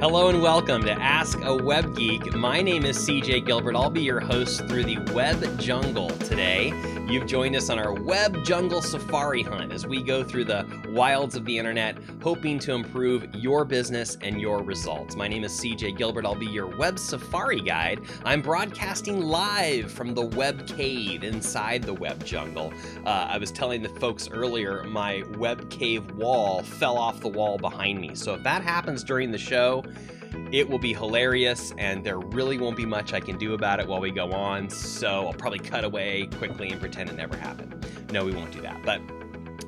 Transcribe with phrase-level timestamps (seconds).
[0.00, 2.34] Hello and welcome to Ask a Web Geek.
[2.34, 3.76] My name is CJ Gilbert.
[3.76, 6.72] I'll be your host through the web jungle today.
[7.06, 11.34] You've joined us on our web jungle safari hunt as we go through the wilds
[11.36, 15.16] of the internet, hoping to improve your business and your results.
[15.16, 16.26] My name is CJ Gilbert.
[16.26, 18.00] I'll be your web safari guide.
[18.24, 22.72] I'm broadcasting live from the web cave inside the web jungle.
[23.04, 27.58] Uh, I was telling the folks earlier, my web cave wall fell off the wall
[27.58, 28.14] behind me.
[28.14, 29.84] So if that happens during the show,
[30.52, 33.86] it will be hilarious, and there really won't be much I can do about it
[33.86, 34.68] while we go on.
[34.68, 37.86] So I'll probably cut away quickly and pretend it never happened.
[38.12, 38.82] No, we won't do that.
[38.82, 39.00] But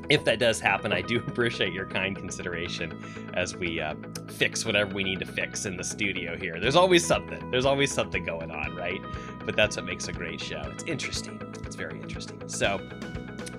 [0.08, 3.02] if that does happen, I do appreciate your kind consideration
[3.34, 3.94] as we uh,
[4.28, 6.58] fix whatever we need to fix in the studio here.
[6.60, 7.50] There's always something.
[7.50, 9.00] There's always something going on, right?
[9.44, 10.62] But that's what makes a great show.
[10.72, 11.40] It's interesting.
[11.64, 12.48] It's very interesting.
[12.48, 12.80] So,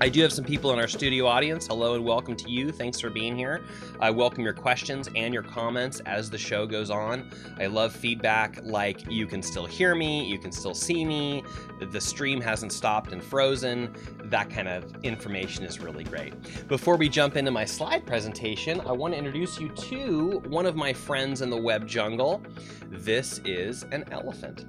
[0.02, 1.68] I do have some people in our studio audience.
[1.68, 2.72] Hello and welcome to you.
[2.72, 3.62] Thanks for being here.
[4.00, 7.30] I welcome your questions and your comments as the show goes on.
[7.60, 11.44] I love feedback like you can still hear me, you can still see me,
[11.80, 13.96] the stream hasn't stopped and frozen.
[14.26, 16.34] That kind of information is really great.
[16.68, 20.76] Before we jump into my slide presentation, I want to introduce you to one of
[20.76, 22.42] my friends in the web jungle.
[22.90, 24.66] This is an elephant.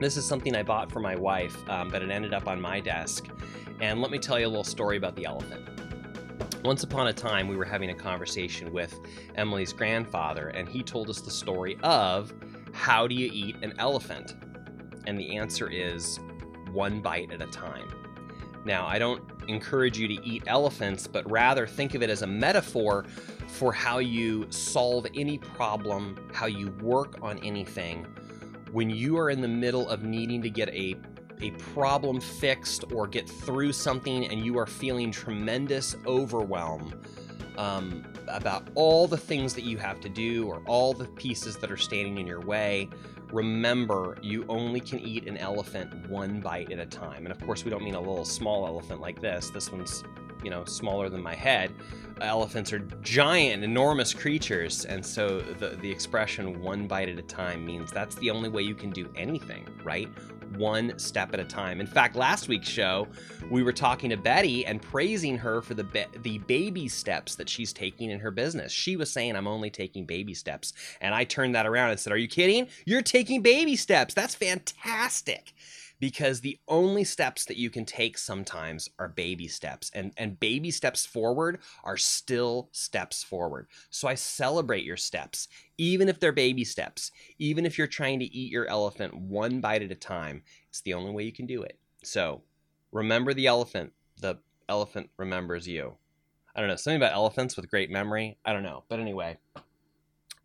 [0.00, 2.78] This is something I bought for my wife, um, but it ended up on my
[2.78, 3.26] desk.
[3.80, 5.68] And let me tell you a little story about the elephant.
[6.64, 8.98] Once upon a time, we were having a conversation with
[9.34, 12.32] Emily's grandfather, and he told us the story of
[12.72, 14.36] how do you eat an elephant?
[15.06, 16.20] And the answer is
[16.72, 17.88] one bite at a time.
[18.64, 22.26] Now, I don't encourage you to eat elephants, but rather think of it as a
[22.26, 23.04] metaphor
[23.46, 28.06] for how you solve any problem, how you work on anything.
[28.72, 30.96] When you are in the middle of needing to get a
[31.40, 37.00] a problem fixed or get through something and you are feeling tremendous overwhelm
[37.56, 41.70] um, about all the things that you have to do or all the pieces that
[41.70, 42.88] are standing in your way,
[43.32, 47.26] remember you only can eat an elephant one bite at a time.
[47.26, 49.50] And of course, we don't mean a little small elephant like this.
[49.50, 50.04] This one's,
[50.42, 51.72] you know, smaller than my head.
[52.20, 54.84] Elephants are giant, enormous creatures.
[54.84, 58.62] And so the, the expression one bite at a time means that's the only way
[58.62, 60.08] you can do anything, right?
[60.56, 61.80] one step at a time.
[61.80, 63.06] In fact, last week's show,
[63.50, 65.86] we were talking to Betty and praising her for the
[66.22, 68.72] the baby steps that she's taking in her business.
[68.72, 72.12] She was saying, "I'm only taking baby steps," and I turned that around and said,
[72.12, 72.68] "Are you kidding?
[72.84, 74.14] You're taking baby steps.
[74.14, 75.52] That's fantastic."
[76.00, 80.70] Because the only steps that you can take sometimes are baby steps and and baby
[80.70, 83.66] steps forward are still steps forward.
[83.90, 88.36] So i celebrate your steps even if they're baby steps even if you're trying to
[88.36, 91.62] eat your elephant one bite at a time it's the only way you can do
[91.62, 91.78] it.
[92.04, 92.42] So
[92.92, 94.38] remember the elephant the
[94.68, 95.96] elephant remembers you.
[96.54, 98.38] I don't know something about elephants with great memory?
[98.44, 99.38] I don't know but anyway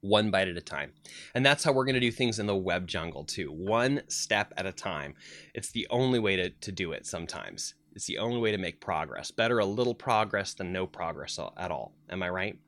[0.03, 0.91] one bite at a time.
[1.33, 4.53] And that's how we're going to do things in the web jungle too, one step
[4.57, 5.15] at a time.
[5.55, 7.73] It's the only way to, to do it sometimes.
[7.95, 9.31] It's the only way to make progress.
[9.31, 11.93] Better a little progress than no progress at all.
[12.09, 12.59] Am I right?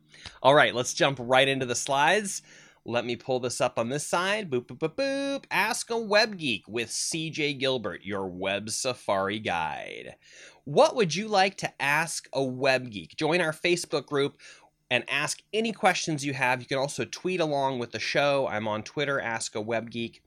[0.42, 2.42] All right, let's jump right into the slides.
[2.88, 4.52] Let me pull this up on this side.
[4.52, 5.46] Boop, boop, boop, boop.
[5.50, 10.16] Ask a Web Geek with CJ Gilbert, your web safari guide.
[10.66, 13.16] What would you like to ask a web geek?
[13.16, 14.40] Join our Facebook group
[14.90, 16.62] and ask any questions you have.
[16.62, 18.48] You can also tweet along with the show.
[18.48, 20.22] I'm on Twitter, Ask a Web Geek.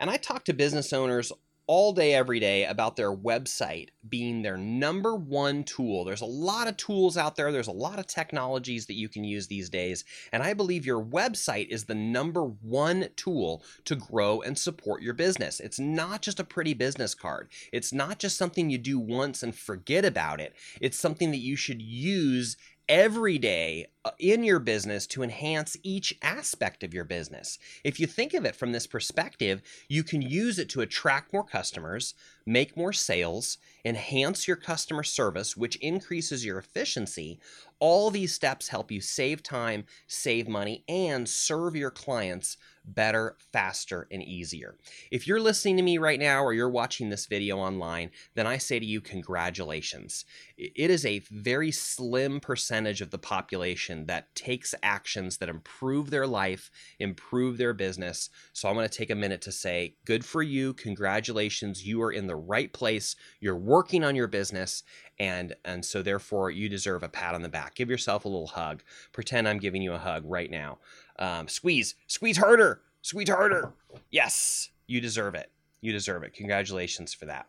[0.00, 1.32] And I talk to business owners
[1.68, 6.02] all day, every day about their website being their number one tool.
[6.02, 9.22] There's a lot of tools out there, there's a lot of technologies that you can
[9.22, 10.02] use these days.
[10.32, 15.12] And I believe your website is the number one tool to grow and support your
[15.12, 15.60] business.
[15.60, 19.54] It's not just a pretty business card, it's not just something you do once and
[19.54, 20.56] forget about it.
[20.80, 22.56] It's something that you should use
[22.88, 27.58] every day uh, in your business to enhance each aspect of your business.
[27.84, 31.44] If you think of it from this perspective, you can use it to attract more
[31.44, 32.14] customers,
[32.48, 37.38] make more sales, enhance your customer service, which increases your efficiency.
[37.78, 42.56] All these steps help you save time, save money, and serve your clients
[42.94, 44.76] better, faster, and easier.
[45.10, 48.56] If you're listening to me right now or you're watching this video online, then I
[48.58, 50.24] say to you, congratulations.
[50.56, 56.26] It is a very slim percentage of the population that takes actions that improve their
[56.26, 58.30] life, improve their business.
[58.52, 60.72] So I'm going to take a minute to say, good for you.
[60.74, 61.86] Congratulations.
[61.86, 63.16] You are in the right place.
[63.40, 64.82] You're working on your business.
[65.18, 67.74] And, and so therefore you deserve a pat on the back.
[67.74, 68.82] Give yourself a little hug.
[69.12, 70.78] Pretend I'm giving you a hug right now.
[71.18, 73.72] Um, squeeze, squeeze harder, squeeze harder.
[74.10, 75.50] Yes, you deserve it.
[75.80, 76.34] You deserve it.
[76.34, 77.46] Congratulations for that.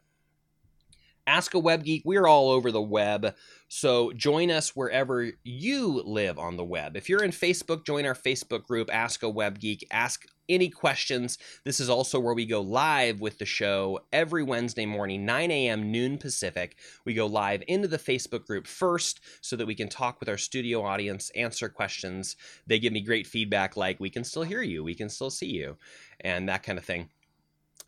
[1.27, 2.01] Ask a Web Geek.
[2.05, 3.35] We're all over the web.
[3.71, 6.97] So join us wherever you live on the web.
[6.97, 9.85] If you're in Facebook, join our Facebook group, Ask a Web Geek.
[9.91, 11.37] Ask any questions.
[11.65, 15.91] This is also where we go live with the show every Wednesday morning, 9 a.m.,
[15.91, 16.77] noon Pacific.
[17.05, 20.37] We go live into the Facebook group first so that we can talk with our
[20.37, 22.35] studio audience, answer questions.
[22.65, 25.51] They give me great feedback like, we can still hear you, we can still see
[25.51, 25.77] you,
[26.21, 27.09] and that kind of thing.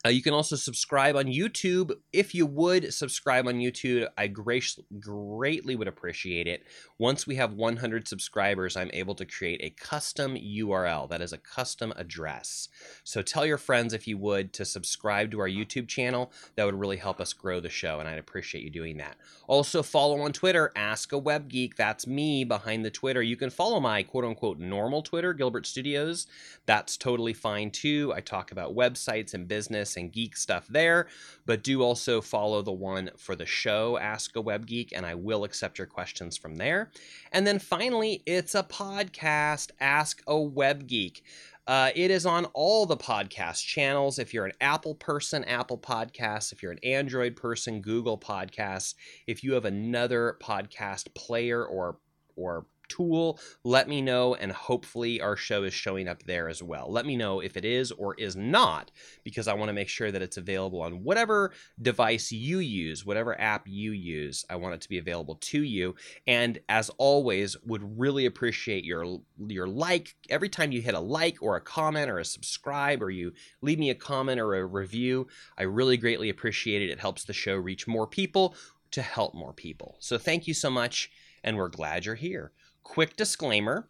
[0.04, 1.92] Uh, you can also subscribe on YouTube.
[2.12, 4.66] If you would subscribe on YouTube, I great,
[5.00, 6.64] greatly would appreciate it.
[6.98, 11.08] Once we have 100 subscribers, I'm able to create a custom URL.
[11.08, 12.68] That is a custom address.
[13.04, 16.32] So tell your friends, if you would, to subscribe to our YouTube channel.
[16.56, 19.18] That would really help us grow the show, and I'd appreciate you doing that.
[19.48, 21.76] Also, follow on Twitter, Ask a Web Geek.
[21.76, 23.22] That's me behind the Twitter.
[23.22, 26.26] You can follow my quote unquote normal Twitter, Gilbert Studios.
[26.66, 28.12] That's totally fine too.
[28.16, 31.08] I talk about websites and business and geek stuff there,
[31.46, 35.16] but do also follow the one for the show, Ask a Web Geek, and I
[35.16, 36.92] will accept your questions from there.
[37.32, 41.24] And then finally, it's a podcast, Ask a Web Geek.
[41.68, 44.20] Uh, it is on all the podcast channels.
[44.20, 46.52] If you're an Apple person, Apple Podcasts.
[46.52, 48.96] If you're an Android person, Google Podcasts.
[49.28, 51.98] If you have another podcast player or
[52.36, 56.92] or tool, let me know, and hopefully our show is showing up there as well.
[56.92, 58.92] Let me know if it is or is not,
[59.24, 61.52] because I want to make sure that it's available on whatever
[61.82, 64.46] device you use, whatever app you use.
[64.50, 65.96] I want it to be available to you.
[66.28, 71.38] And as always, would really appreciate your your like every time you hit a like
[71.42, 75.28] or a comment or a subscribe or you leave me a comment or a review.
[75.58, 76.90] I really greatly appreciate it.
[76.90, 78.56] It helps the show reach more people
[78.92, 79.96] to help more people.
[80.00, 81.10] So thank you so much,
[81.44, 82.52] and we're glad you're here.
[82.84, 83.88] Quick disclaimer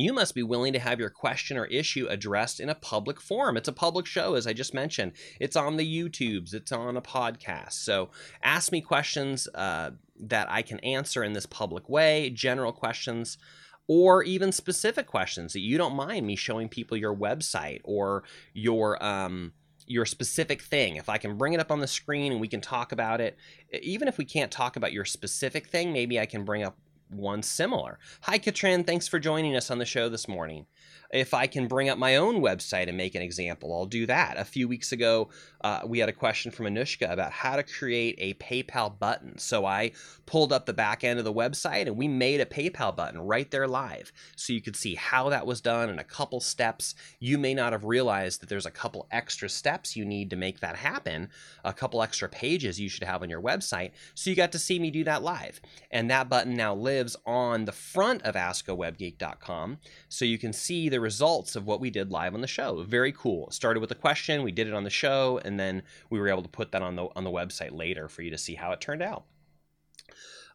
[0.00, 3.56] you must be willing to have your question or issue addressed in a public forum.
[3.56, 5.12] It's a public show, as I just mentioned.
[5.38, 7.72] It's on the YouTubes, it's on a podcast.
[7.72, 8.10] So
[8.42, 13.38] ask me questions uh, that I can answer in this public way, general questions,
[13.86, 18.24] or even specific questions that you don't mind me showing people your website or
[18.54, 19.02] your.
[19.04, 19.52] Um,
[19.86, 20.94] your specific thing.
[20.94, 23.36] If I can bring it up on the screen and we can talk about it,
[23.82, 26.78] even if we can't talk about your specific thing, maybe I can bring up
[27.10, 27.98] one similar.
[28.22, 28.84] Hi, Katrin.
[28.84, 30.66] Thanks for joining us on the show this morning.
[31.12, 34.38] If I can bring up my own website and make an example, I'll do that.
[34.38, 35.30] A few weeks ago,
[35.60, 39.36] uh, we had a question from Anushka about how to create a PayPal button.
[39.36, 39.90] So I
[40.24, 43.50] pulled up the back end of the website and we made a PayPal button right
[43.50, 44.12] there live.
[44.36, 46.94] So you could see how that was done in a couple steps.
[47.18, 50.60] You may not have realized that there's a couple extra steps you need to make
[50.60, 51.28] that happen,
[51.64, 53.90] a couple extra pages you should have on your website.
[54.14, 55.60] So you got to see me do that live.
[55.90, 59.78] And that button now lives on the front of askawebgeek.com.
[60.08, 62.82] So you can see the results of what we did live on the show.
[62.82, 63.50] Very cool.
[63.50, 66.42] Started with a question, we did it on the show, and then we were able
[66.42, 68.80] to put that on the on the website later for you to see how it
[68.80, 69.24] turned out.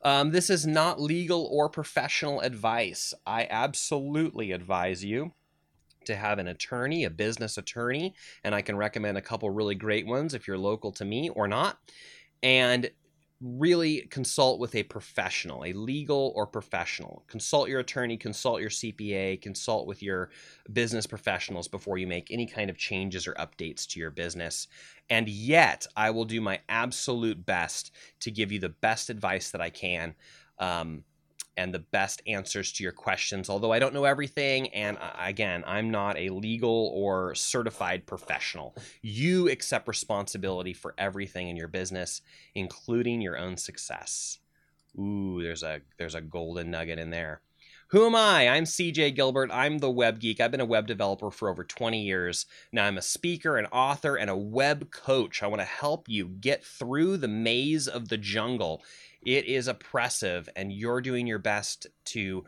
[0.03, 3.13] Um, this is not legal or professional advice.
[3.25, 5.33] I absolutely advise you
[6.05, 8.13] to have an attorney, a business attorney,
[8.43, 11.47] and I can recommend a couple really great ones if you're local to me or
[11.47, 11.79] not.
[12.43, 12.91] And
[13.41, 17.23] really consult with a professional, a legal or professional.
[17.27, 20.29] Consult your attorney, consult your CPA, consult with your
[20.71, 24.67] business professionals before you make any kind of changes or updates to your business.
[25.09, 27.91] And yet, I will do my absolute best
[28.21, 30.15] to give you the best advice that I can.
[30.57, 31.03] Um,
[31.57, 33.49] and the best answers to your questions.
[33.49, 38.75] Although I don't know everything, and uh, again, I'm not a legal or certified professional.
[39.01, 42.21] You accept responsibility for everything in your business,
[42.53, 44.39] including your own success.
[44.97, 47.41] Ooh, there's a there's a golden nugget in there.
[47.89, 48.49] Who am I?
[48.49, 49.51] I'm CJ Gilbert.
[49.53, 50.41] I'm the web geek.
[50.41, 52.47] I've been a web developer for over 20 years.
[52.71, 55.43] Now I'm a speaker, an author, and a web coach.
[55.43, 58.83] I want to help you get through the maze of the jungle
[59.25, 62.45] it is oppressive, and you're doing your best to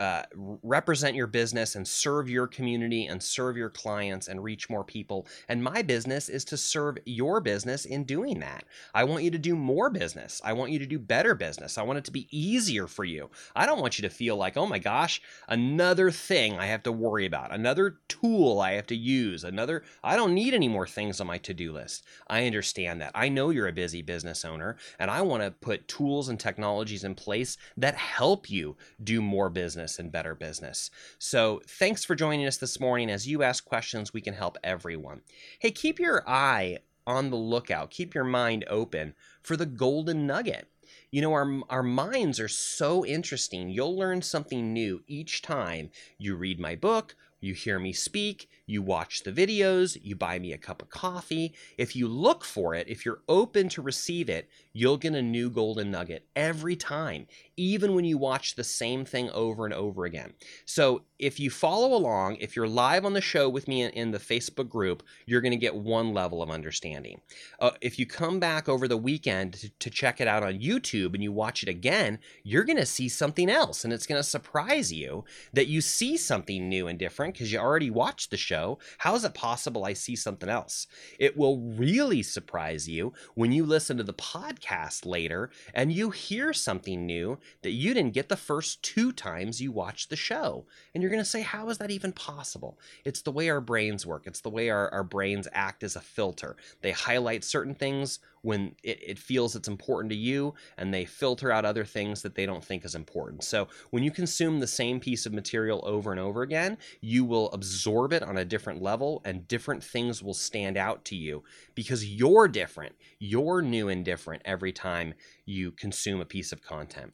[0.00, 0.22] uh,
[0.62, 5.26] represent your business and serve your community and serve your clients and reach more people.
[5.46, 8.64] And my business is to serve your business in doing that.
[8.94, 10.40] I want you to do more business.
[10.42, 11.76] I want you to do better business.
[11.76, 13.28] I want it to be easier for you.
[13.54, 16.92] I don't want you to feel like, oh my gosh, another thing I have to
[16.92, 21.20] worry about, another tool I have to use, another, I don't need any more things
[21.20, 22.06] on my to do list.
[22.26, 23.12] I understand that.
[23.14, 27.04] I know you're a busy business owner, and I want to put tools and technologies
[27.04, 30.90] in place that help you do more business business and better business.
[31.18, 33.10] So, thanks for joining us this morning.
[33.10, 35.22] As you ask questions, we can help everyone.
[35.58, 40.68] Hey, keep your eye on the lookout, keep your mind open for the golden nugget.
[41.10, 43.68] You know, our, our minds are so interesting.
[43.68, 48.82] You'll learn something new each time you read my book You hear me speak, you
[48.82, 51.54] watch the videos, you buy me a cup of coffee.
[51.76, 55.50] If you look for it, if you're open to receive it, you'll get a new
[55.50, 60.32] golden nugget every time, even when you watch the same thing over and over again.
[60.64, 64.18] So if you follow along, if you're live on the show with me in, the
[64.18, 67.20] Facebook group, you're going to get one level of understanding.
[67.60, 71.14] Uh, if you come back over the weekend to, to check it out on YouTube
[71.14, 73.84] and you watch it again, you're going to see something else.
[73.84, 77.58] And it's going to surprise you that you see something new and different because you
[77.58, 78.78] already watched the show.
[78.98, 80.86] How is it possible I see something else?
[81.18, 84.59] It will really surprise you when you listen to the podcast
[85.04, 89.72] later and you hear something new that you didn't get the first two times you
[89.72, 90.66] watched the show.
[90.94, 92.78] And you're going to say, How is that even possible?
[93.04, 96.00] It's the way our brains work, it's the way our, our brains act as a
[96.00, 96.56] filter.
[96.82, 101.50] They highlight certain things when it, it feels it's important to you and they filter
[101.50, 103.44] out other things that they don't think is important.
[103.44, 107.50] So when you consume the same piece of material over and over again, you will
[107.50, 111.42] absorb it on a different level and different things will stand out to you
[111.74, 112.94] because you're different.
[113.18, 117.12] You're new and different every time you consume a piece of content.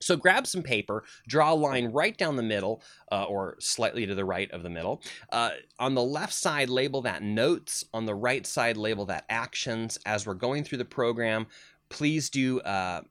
[0.00, 4.14] So grab some paper, draw a line right down the middle, uh, or slightly to
[4.14, 5.02] the right of the middle.
[5.30, 7.84] Uh, on the left side, label that notes.
[7.92, 9.98] On the right side, label that actions.
[10.06, 11.46] As we're going through the program,
[11.88, 13.02] please do uh,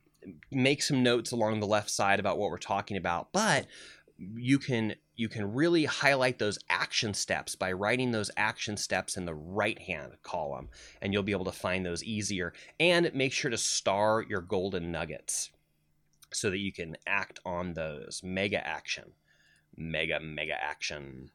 [0.50, 3.32] make some notes along the left side about what we're talking about.
[3.32, 3.66] But
[4.36, 9.24] you can you can really highlight those action steps by writing those action steps in
[9.24, 10.68] the right hand column
[11.00, 14.90] and you'll be able to find those easier and make sure to star your golden
[14.92, 15.50] nuggets
[16.32, 18.22] so that you can act on those.
[18.24, 19.12] Mega action.
[19.76, 21.30] Mega, mega action.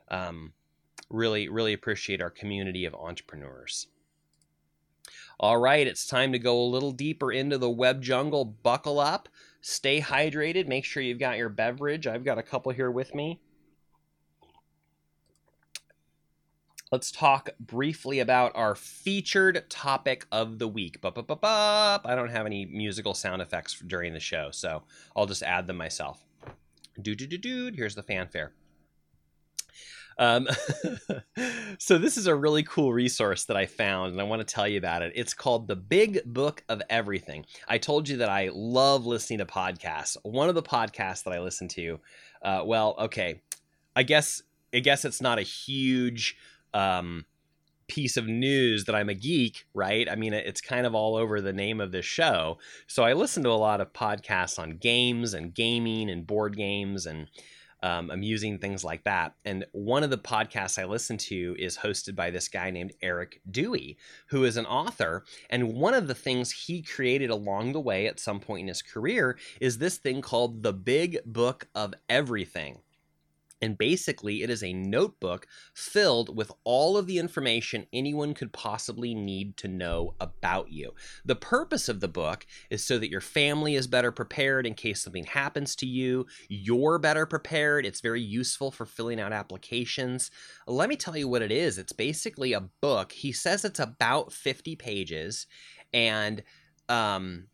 [0.10, 0.54] Um,
[1.10, 3.88] really, really appreciate our community of entrepreneurs.
[5.40, 8.46] All right, it's time to go a little deeper into the web jungle.
[8.46, 9.28] Buckle up,
[9.62, 12.06] stay hydrated, make sure you've got your beverage.
[12.06, 13.40] I've got a couple here with me.
[16.92, 21.00] Let's talk briefly about our featured topic of the week.
[21.04, 24.84] I don't have any musical sound effects during the show, so
[25.16, 26.26] I'll just add them myself.
[27.02, 27.72] Do do do do.
[27.74, 28.52] Here's the fanfare.
[30.18, 30.48] Um,
[31.80, 34.68] so this is a really cool resource that I found, and I want to tell
[34.68, 35.14] you about it.
[35.16, 37.46] It's called the Big Book of Everything.
[37.70, 40.18] I told you that I love listening to podcasts.
[40.24, 42.00] One of the podcasts that I listen to,
[42.42, 43.42] uh, well, okay,
[43.96, 44.44] I guess
[44.74, 46.38] I guess it's not a huge
[46.74, 47.26] um,
[47.88, 50.08] piece of news that I'm a geek, right?
[50.10, 52.58] I mean, it's kind of all over the name of this show.
[52.88, 57.06] So I listen to a lot of podcasts on games and gaming and board games
[57.06, 57.28] and
[57.84, 59.34] um, amusing things like that.
[59.44, 63.42] And one of the podcasts I listen to is hosted by this guy named Erik
[63.50, 63.98] Dewey,
[64.28, 65.26] who is an author.
[65.50, 68.82] And one of the things he created along the way at some point in his
[68.82, 72.80] career is this thing called the Big Book of Everything.
[73.62, 79.14] And basically, it is a notebook filled with all of the information anyone could possibly
[79.14, 80.94] need to know about you.
[81.24, 85.02] The purpose of the book is so that your family is better prepared in case
[85.04, 86.26] something happens to you.
[86.50, 87.86] You're better prepared.
[87.86, 90.32] It's very useful for filling out applications.
[90.66, 93.12] Let me tell you what it is it's basically a book.
[93.12, 95.48] He says it's about 50 pages,
[95.94, 96.44] and
[96.90, 97.48] um,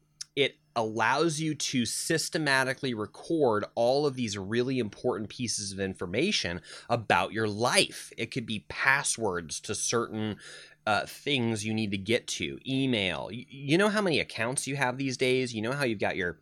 [0.77, 7.47] allows you to systematically record all of these really important pieces of information about your
[7.47, 8.13] life.
[8.15, 10.37] It could be passwords to certain
[10.85, 13.29] uh, things you need to get to, email.
[13.31, 15.53] You, know how many accounts you have these days?
[15.53, 16.39] You know how you've got your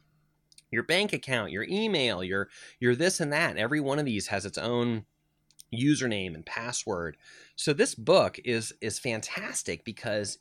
[0.70, 2.50] your bank account, your email, your
[2.80, 3.58] your this and that.
[3.58, 5.06] Every one of these has its own
[5.74, 7.18] username and password.
[7.56, 10.38] So this book is is fantastic because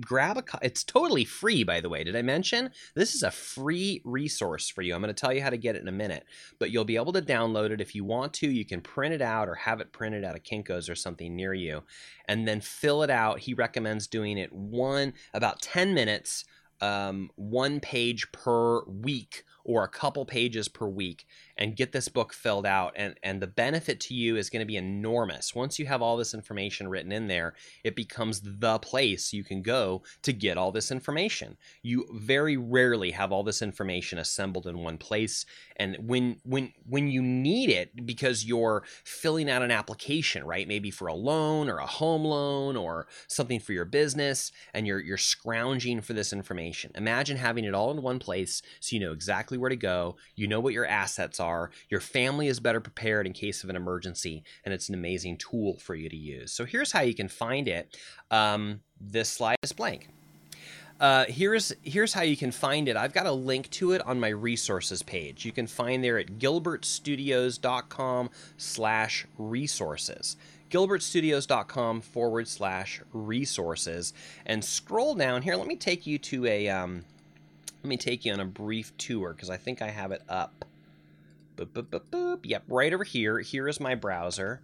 [0.00, 2.70] grab a it's totally free by the way did i mention?
[2.94, 4.94] This is a free resource for you.
[4.94, 6.24] I'm going to tell you how to get it in a minute
[6.58, 7.80] but you'll be able to download it.
[7.80, 10.42] If you want to you can print it out or have it printed out of
[10.42, 11.82] kinkos or something near you
[12.26, 13.40] and then fill it out.
[13.40, 16.44] He recommends doing it one about 10 minutes
[16.80, 21.26] um, one page per week or a couple pages per week
[21.58, 24.66] and get this book filled out and and the benefit to you is going to
[24.66, 29.32] be enormous once you have all this information written in there it becomes the place
[29.32, 34.18] you can go to get all this information you very rarely have all this information
[34.18, 35.44] assembled in one place
[35.76, 40.90] and when when when you need it because you're filling out an application right maybe
[40.90, 45.16] for a loan or a home loan or something for your business and you're you're
[45.16, 49.58] scrounging for this information imagine having it all in one place so you know exactly
[49.58, 50.16] where to go.
[50.34, 51.47] You know what your assets are.
[51.88, 55.78] Your family is better prepared in case of an emergency, and it's an amazing tool
[55.78, 56.52] for you to use.
[56.52, 57.96] So here's how you can find it.
[58.30, 60.08] Um, this slide is blank.
[61.00, 62.96] Uh, here's here's how you can find it.
[62.96, 65.44] I've got a link to it on my resources page.
[65.44, 70.36] You can find there at gilbertstudios.com slash resources
[70.70, 74.12] gilbertstudios.com forward slash resources
[74.44, 77.02] and scroll down here let me take you to a um,
[77.82, 80.64] let me take you on a brief tour because I think I have it up.
[81.58, 82.40] Boop, boop, boop, boop.
[82.44, 83.40] Yep, right over here.
[83.40, 84.62] Here is my browser.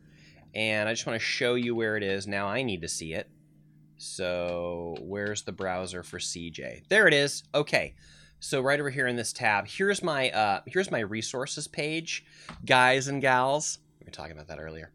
[0.54, 2.28] And I just want to show you where it is.
[2.28, 3.28] Now I need to see it.
[3.96, 6.88] So where's the browser for CJ?
[6.88, 7.42] There it is.
[7.52, 7.94] Okay.
[8.38, 12.24] So right over here in this tab, here's my uh, here's my resources page,
[12.64, 13.78] guys and gals.
[13.98, 14.92] We were talking about that earlier.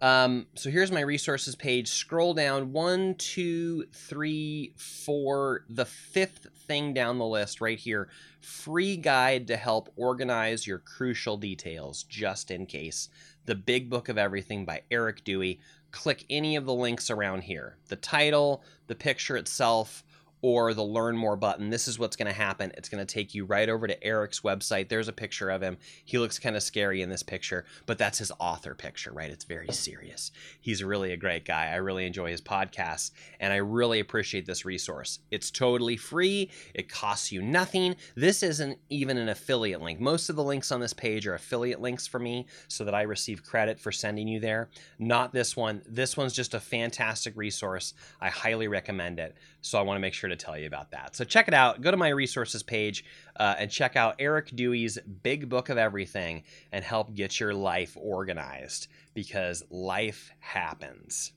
[0.00, 1.88] Um, so here's my resources page.
[1.88, 8.08] Scroll down one, two, three, four, the fifth thing down the list right here.
[8.40, 13.08] Free guide to help organize your crucial details just in case.
[13.46, 15.60] The Big Book of Everything by Erik Dewey.
[15.90, 17.76] Click any of the links around here.
[17.88, 20.04] The title, the picture itself,
[20.42, 22.72] or the learn more button, this is what's going to happen.
[22.76, 24.88] It's going to take you right over to Erik's website.
[24.88, 25.78] There's a picture of him.
[26.04, 29.30] He looks kind of scary in this picture, but that's his author picture, right?
[29.30, 30.30] It's very serious.
[30.60, 31.68] He's really a great guy.
[31.68, 35.20] I really enjoy his podcasts, and I really appreciate this resource.
[35.30, 37.96] It's totally free, it costs you nothing.
[38.14, 40.00] This isn't even an affiliate link.
[40.00, 43.02] Most of the links on this page are affiliate links for me so that I
[43.02, 44.68] receive credit for sending you there.
[44.98, 45.82] Not this one.
[45.86, 47.94] This one's just a fantastic resource.
[48.20, 49.36] I highly recommend it.
[49.60, 51.16] So I want to make sure to tell you about that.
[51.16, 51.80] So check it out.
[51.80, 53.04] Go to my resources page
[53.36, 57.96] uh, and check out Erik Dewey's Big Book of Everything and help get your life
[58.00, 61.32] organized because life happens.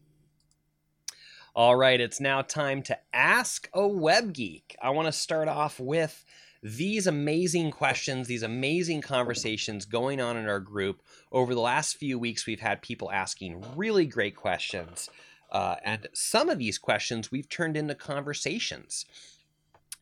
[1.53, 4.75] All right, it's now time to ask a web geek.
[4.81, 6.23] I want to start off with
[6.63, 11.01] these amazing questions, these amazing conversations going on in our group.
[11.31, 15.09] Over the last few weeks, we've had people asking really great questions.
[15.51, 19.05] Uh, and some of these questions we've turned into conversations.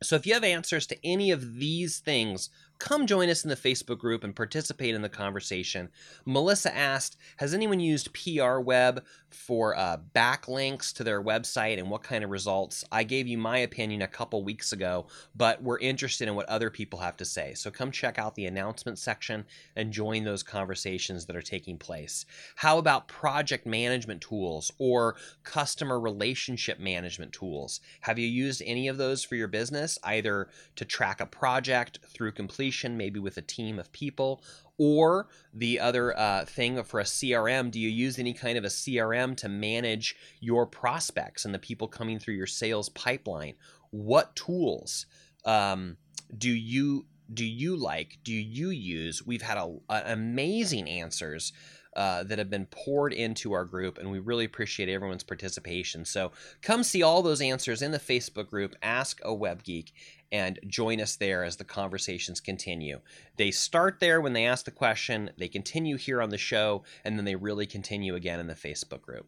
[0.02, 3.56] So if you have answers to any of these things, come join us in the
[3.58, 5.90] Facebook group and participate in the conversation.
[6.26, 12.04] Melissa asked, has anyone used PR Web for uh, backlinks to their website and what
[12.04, 12.84] kind of results.
[12.92, 16.70] I gave you my opinion a couple weeks ago, but we're interested in what other
[16.70, 17.54] people have to say.
[17.54, 22.26] So come check out the announcement section and join those conversations that are taking place.
[22.56, 27.82] How about project management tools or customer relationship management tools?
[28.02, 32.32] Have you used any of those for your business, either to track a project through
[32.32, 34.42] completion, maybe with a team of people,
[34.80, 38.70] or the other uh, thing for a CRM, do you use any kind of a
[38.70, 43.54] CRM to manage your prospects and the people coming through your sales pipeline?
[43.92, 45.06] What tools
[45.46, 45.98] um,
[46.36, 48.18] do you do you like?
[48.24, 49.24] Do you use?
[49.24, 51.54] We've had a, a amazing answers
[51.96, 56.06] uh, that have been poured into our group, and we really appreciate everyone's participation.
[56.06, 59.94] So come see all those answers in the Facebook group, Ask a Web Geek,
[60.32, 63.00] and join us there as the conversations continue.
[63.38, 67.18] They start there when they ask the question, they continue here on the show, and
[67.18, 69.28] then they really continue again in the Facebook group.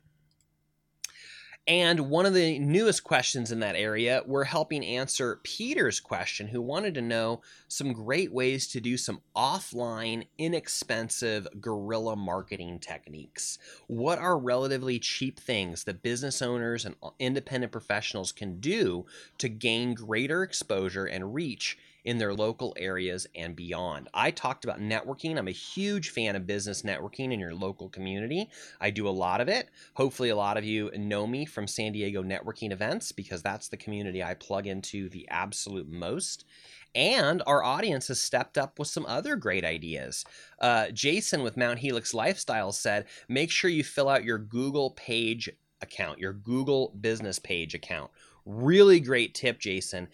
[1.68, 6.62] And one of the newest questions in that area, we're helping answer Peter's question, who
[6.62, 13.60] wanted to know some great ways to do some offline, inexpensive guerrilla marketing techniques.
[13.86, 19.06] What are relatively cheap things that business owners and independent professionals can do
[19.38, 24.10] to gain greater exposure and reach in their local areas and beyond.
[24.14, 25.38] I talked about networking.
[25.38, 28.50] I'm a huge fan of business networking in your local community.
[28.80, 29.70] I do a lot of it.
[29.96, 33.78] Hopefully, a lot of you know me from San Diego networking events because that's the
[33.78, 36.46] community I plug into the absolute most.
[36.94, 40.26] And our audience has stepped up with some other great ideas.
[40.60, 45.50] Uh, Jason with Mount Helix Lifestyle said, make sure you fill out your Google page
[45.82, 48.12] account, your Google business page account
[48.46, 50.08] Really great tip, Jason.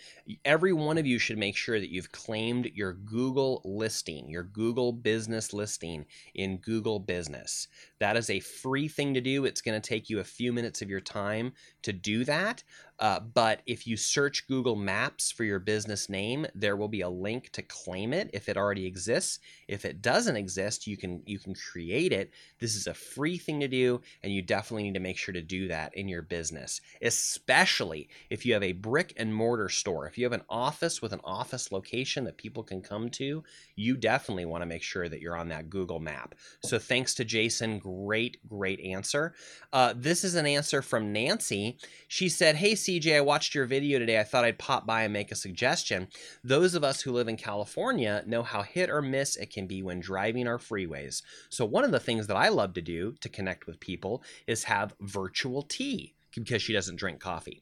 [0.44, 4.92] Every one of you should make sure that you've claimed your Google listing, your Google
[4.92, 7.70] business listing in Google Business.
[8.00, 9.46] That is a free thing to do.
[9.46, 12.64] It's going to take you a few minutes of your time to do that.
[13.00, 17.10] Uh, but if you search Google Maps for your business name, there will be a
[17.10, 19.40] link to claim it if it already exists.
[19.68, 22.32] If it doesn't exist, you can you can create it.
[22.60, 25.42] This is a free thing to do, and you definitely need to make sure to
[25.42, 30.08] do that in your business, especially if you have a brick and mortar store.
[30.08, 33.44] If you have an office with an office location that people can come to,
[33.76, 36.36] you definitely want to make sure that you're on that Google map.
[36.64, 39.36] So thanks to Jason, great great answer.
[39.72, 41.78] Uh, this is an answer from Nancy.
[42.08, 44.18] She said, "Hey." CJ, I watched your video today.
[44.18, 46.08] I thought I'd pop by and make a suggestion.
[46.42, 49.84] Those of us who live in California know how hit or miss it can be
[49.84, 51.22] when driving our freeways.
[51.50, 54.64] So, one of the things that I love to do to connect with people is
[54.64, 57.62] have virtual tea because she doesn't drink coffee.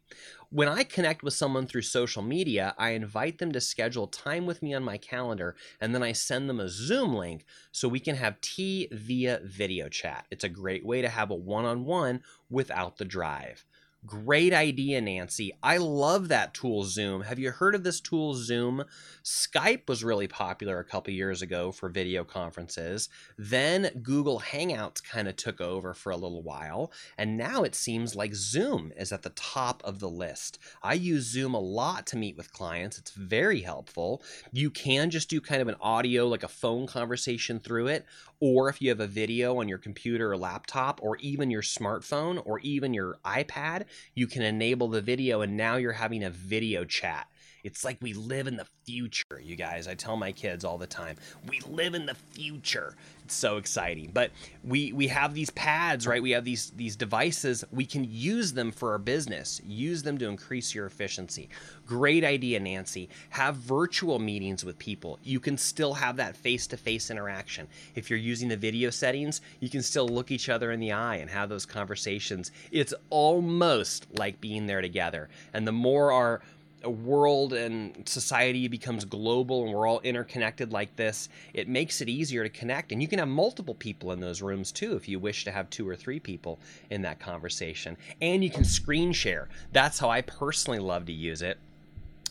[0.52, 4.62] When I connect with someone through social media, I invite them to schedule time with
[4.62, 8.16] me on my calendar and then I send them a Zoom link so we can
[8.16, 10.28] have tea via video chat.
[10.30, 13.66] It's a great way to have a one on one without the drive.
[14.06, 15.54] Great idea, Nancy.
[15.64, 17.22] I love that tool, Zoom.
[17.22, 18.84] Have you heard of this tool, Zoom?
[19.24, 23.10] Skype was really popular a couple years ago for video conferences.
[23.38, 26.92] Then Google Hangouts kind of took over for a little while.
[27.18, 30.60] And now it seems like Zoom is at the top of the list.
[30.84, 34.22] I use Zoom a lot to meet with clients, it's very helpful.
[34.52, 38.06] You can just do kind of an audio, like a phone conversation through it,
[38.40, 42.42] or if you have a video on your computer or laptop, or even your smartphone,
[42.46, 46.86] or even your iPad, you can enable the video, and now you're having a video
[46.86, 47.28] chat.
[47.66, 49.88] It's like we live in the future, you guys.
[49.88, 51.18] I tell my kids all the time,
[51.50, 52.96] we live in the future.
[53.24, 54.12] It's so exciting.
[54.14, 54.30] But
[54.64, 56.22] we we have these pads, right?
[56.22, 57.66] We have these these devices.
[57.72, 59.60] We can use them for our business.
[59.66, 61.50] Use them to increase your efficiency.
[61.88, 63.10] Great idea, Nancy.
[63.32, 65.18] Have virtual meetings with people.
[65.24, 67.68] You can still have that face-to-face interaction.
[67.96, 71.16] If you're using the video settings, you can still look each other in the eye
[71.16, 72.52] and have those conversations.
[72.72, 75.30] It's almost like being there together.
[75.52, 76.42] And the more our
[76.90, 82.44] world and society becomes global and we're all interconnected like this, it makes it easier
[82.44, 82.92] to connect.
[82.92, 85.70] And you can have multiple people in those rooms too if you wish to have
[85.70, 87.98] two or three people in that conversation.
[88.22, 89.50] And you can screen share.
[89.72, 91.58] That's how I personally love to use it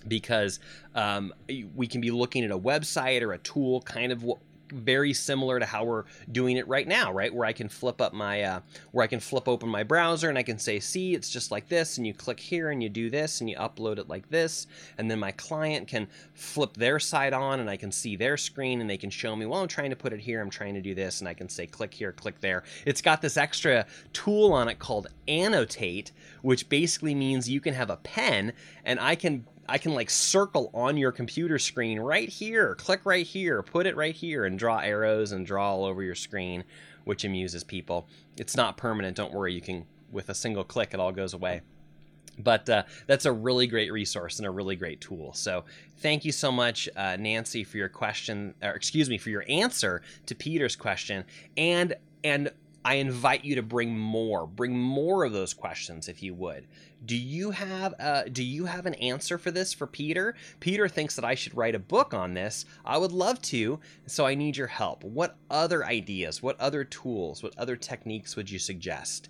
[0.07, 0.61] because
[0.95, 1.33] um,
[1.75, 4.25] we can be looking at a website or a tool kind of
[4.75, 7.33] very similar to how we're doing it right now, right?
[7.33, 8.61] Where I can flip up my, uh,
[8.93, 11.69] where I can flip open my browser and I can say, see, it's just like
[11.69, 14.67] this, and you click here and you do this and you upload it like this,
[14.99, 18.81] and then my client can flip their side on and I can see their screen
[18.81, 20.83] and they can show me, well, I'm trying to put it here, I'm trying to
[20.83, 22.65] do this, and I can say, click here, click there.
[22.85, 27.91] It's got this extra tool on it called Annotate, which basically means you can have
[27.91, 28.53] a pen
[28.85, 33.27] and I can I can like circle on your computer screen right here, click right
[33.27, 36.65] here, put it right here, and draw arrows and draw all over your screen
[37.05, 38.09] which amuses people.
[38.37, 39.17] It's not permanent.
[39.17, 39.55] Don't worry.
[39.55, 41.63] You can, with a single click, it all goes away.
[42.37, 45.33] But uh, that's a really great resource and a really great tool.
[45.35, 45.65] So
[45.99, 50.03] thank you so much, uh, Nancy, for your question, or excuse me, for your answer
[50.27, 51.25] to Peter's question.
[51.57, 52.51] And and
[52.85, 56.67] I invite you to bring more, bring more of those questions if you would.
[57.05, 60.35] Do you have uh, do you have an answer for this for Peter?
[60.61, 62.67] Peter thinks that I should write a book on this.
[62.85, 65.03] I would love to, so I need your help.
[65.05, 69.29] What other ideas, what other tools, what other techniques would you suggest?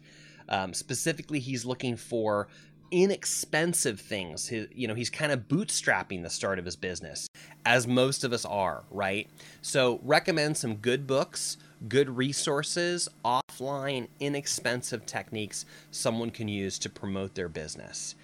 [0.49, 2.49] Um, specifically, he's looking for
[2.91, 4.51] inexpensive things.
[4.53, 7.27] You know, he's kind of bootstrapping the start of his business,
[7.65, 9.29] as most of us are, right?
[9.63, 11.57] So, recommend some good books,
[11.89, 18.15] good resources, offline, inexpensive techniques someone can use to promote their business.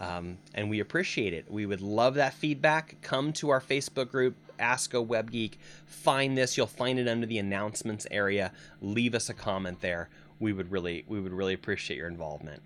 [0.00, 1.50] Um, and we appreciate it.
[1.50, 2.96] We would love that feedback.
[3.02, 5.58] Come to our Facebook group, Ask a Web Geek.
[5.86, 6.56] Find this.
[6.56, 8.52] You'll find it under the announcements area.
[8.80, 10.08] Leave us a comment there.
[10.40, 12.62] We would really, we would really appreciate your involvement.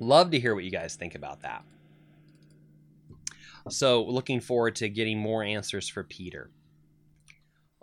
[0.00, 1.64] Love to hear what you guys think about that.
[3.68, 6.50] So, looking forward to getting more answers for Peter.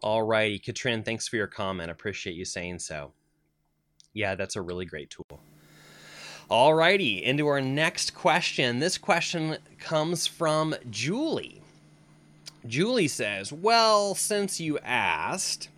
[0.03, 1.89] All righty, Katrin, thanks for your comment.
[1.89, 3.13] Appreciate you saying so.
[4.13, 5.39] Yeah, that's a really great tool.
[6.49, 8.79] All righty, into our next question.
[8.79, 11.61] This question comes from Julie.
[12.67, 15.69] Julie says, Well, since you asked,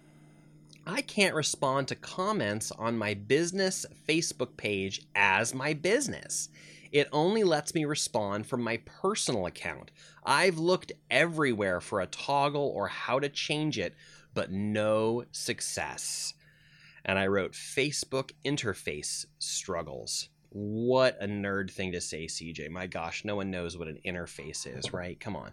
[0.85, 6.49] I can't respond to comments on my business Facebook page as my business.
[6.91, 9.91] It only lets me respond from my personal account.
[10.23, 13.95] I've looked everywhere for a toggle or how to change it,
[14.33, 16.33] but no success.
[17.05, 20.29] And I wrote Facebook interface struggles.
[20.49, 22.69] What a nerd thing to say, CJ.
[22.69, 25.19] My gosh, no one knows what an interface is, right?
[25.19, 25.51] Come on.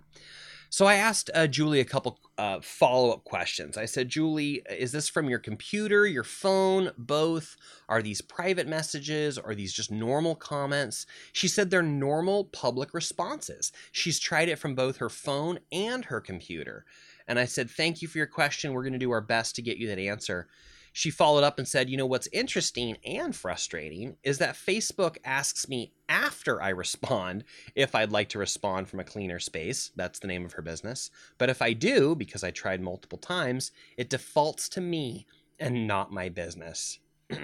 [0.74, 3.78] So I asked uh, Julie a couple uh, follow up questions.
[3.78, 7.56] I said, Julie, is this from your computer, your phone, both?
[7.88, 9.38] Are these private messages?
[9.38, 11.06] Are these just normal comments?
[11.32, 13.70] She said they're normal public responses.
[13.92, 16.84] She's tried it from both her phone and her computer.
[17.28, 18.72] And I said, Thank you for your question.
[18.72, 20.48] We're going to do our best to get you that answer
[20.96, 25.68] she followed up and said, You know, what's interesting and frustrating is that Facebook asks
[25.68, 27.42] me after I respond
[27.74, 29.90] if I'd like to respond from a cleaner space.
[29.96, 31.10] That's the name of her business.
[31.36, 35.26] But if I do, because I tried multiple times, it defaults to me
[35.58, 37.00] and not my business.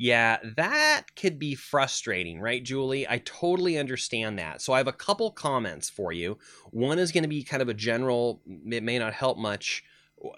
[0.00, 3.08] Yeah, that could be frustrating, right, Julie?
[3.08, 4.62] I totally understand that.
[4.62, 6.38] So I have a couple comments for you.
[6.70, 9.82] One is going to be kind of a general, it may not help much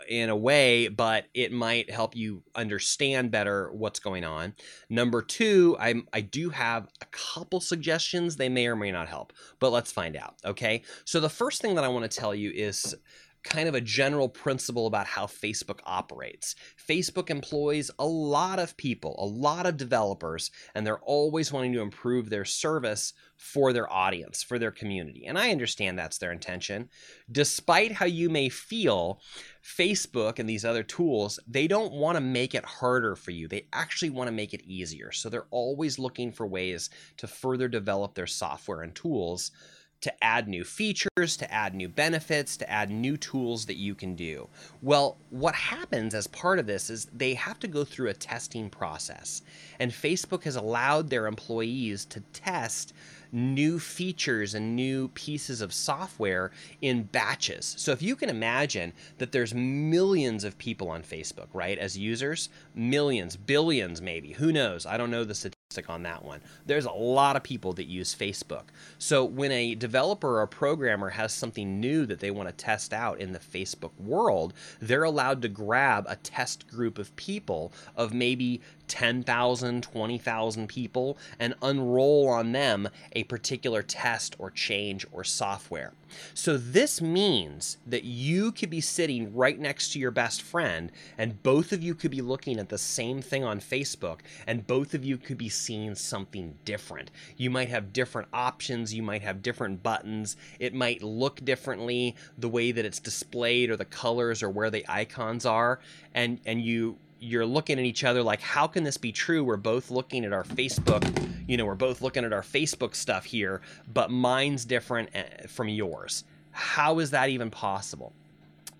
[0.08, 4.54] in a way, but it might help you understand better what's going on.
[4.88, 8.36] Number two, I I do have a couple suggestions.
[8.36, 10.34] They may or may not help, but let's find out.
[10.44, 10.82] Okay.
[11.04, 12.96] So the first thing that I want to tell you is
[13.42, 16.54] kind of a general principle about how Facebook operates.
[16.76, 21.80] Facebook employs a lot of people, a lot of developers, and they're always wanting to
[21.80, 25.24] improve their service for their audience, for their community.
[25.26, 26.90] And I understand that's their intention.
[27.30, 29.20] Despite how you may feel,
[29.64, 33.48] Facebook and these other tools, they don't want to make it harder for you.
[33.48, 35.12] They actually want to make it easier.
[35.12, 39.52] So they're always looking for ways to further develop their software and tools
[40.00, 44.14] to add new features, to add new benefits, to add new tools that you can
[44.14, 44.48] do.
[44.82, 48.70] Well, what happens as part of this is they have to go through a testing
[48.70, 49.42] process.
[49.78, 52.94] And Facebook has allowed their employees to test
[53.32, 57.74] new features and new pieces of software in batches.
[57.78, 62.48] So if you can imagine that there's millions of people on Facebook, right, as users,
[62.74, 64.86] millions, billions maybe, who knows?
[64.86, 66.40] I don't know the statistics on that one.
[66.66, 68.64] There's a lot of people that use Facebook.
[68.98, 72.92] So when a developer or a programmer has something new that they want to test
[72.92, 78.12] out in the Facebook world, they're allowed to grab a test group of people of
[78.12, 85.92] maybe 10,000, 20,000 people and unroll on them a particular test or change or software.
[86.34, 91.40] So this means that you could be sitting right next to your best friend and
[91.44, 95.04] both of you could be looking at the same thing on Facebook and both of
[95.04, 97.12] you could be seeing something different.
[97.36, 102.48] You might have different options, you might have different buttons, it might look differently the
[102.48, 105.78] way that it's displayed or the colors or where the icons are
[106.12, 109.44] and and you you're looking at each other like how can this be true?
[109.44, 111.04] We're both looking at our facebook
[111.46, 113.60] you know we're both looking at our facebook stuff here
[113.92, 116.24] but mine's different eh, from yours.
[116.52, 118.12] How is that even possible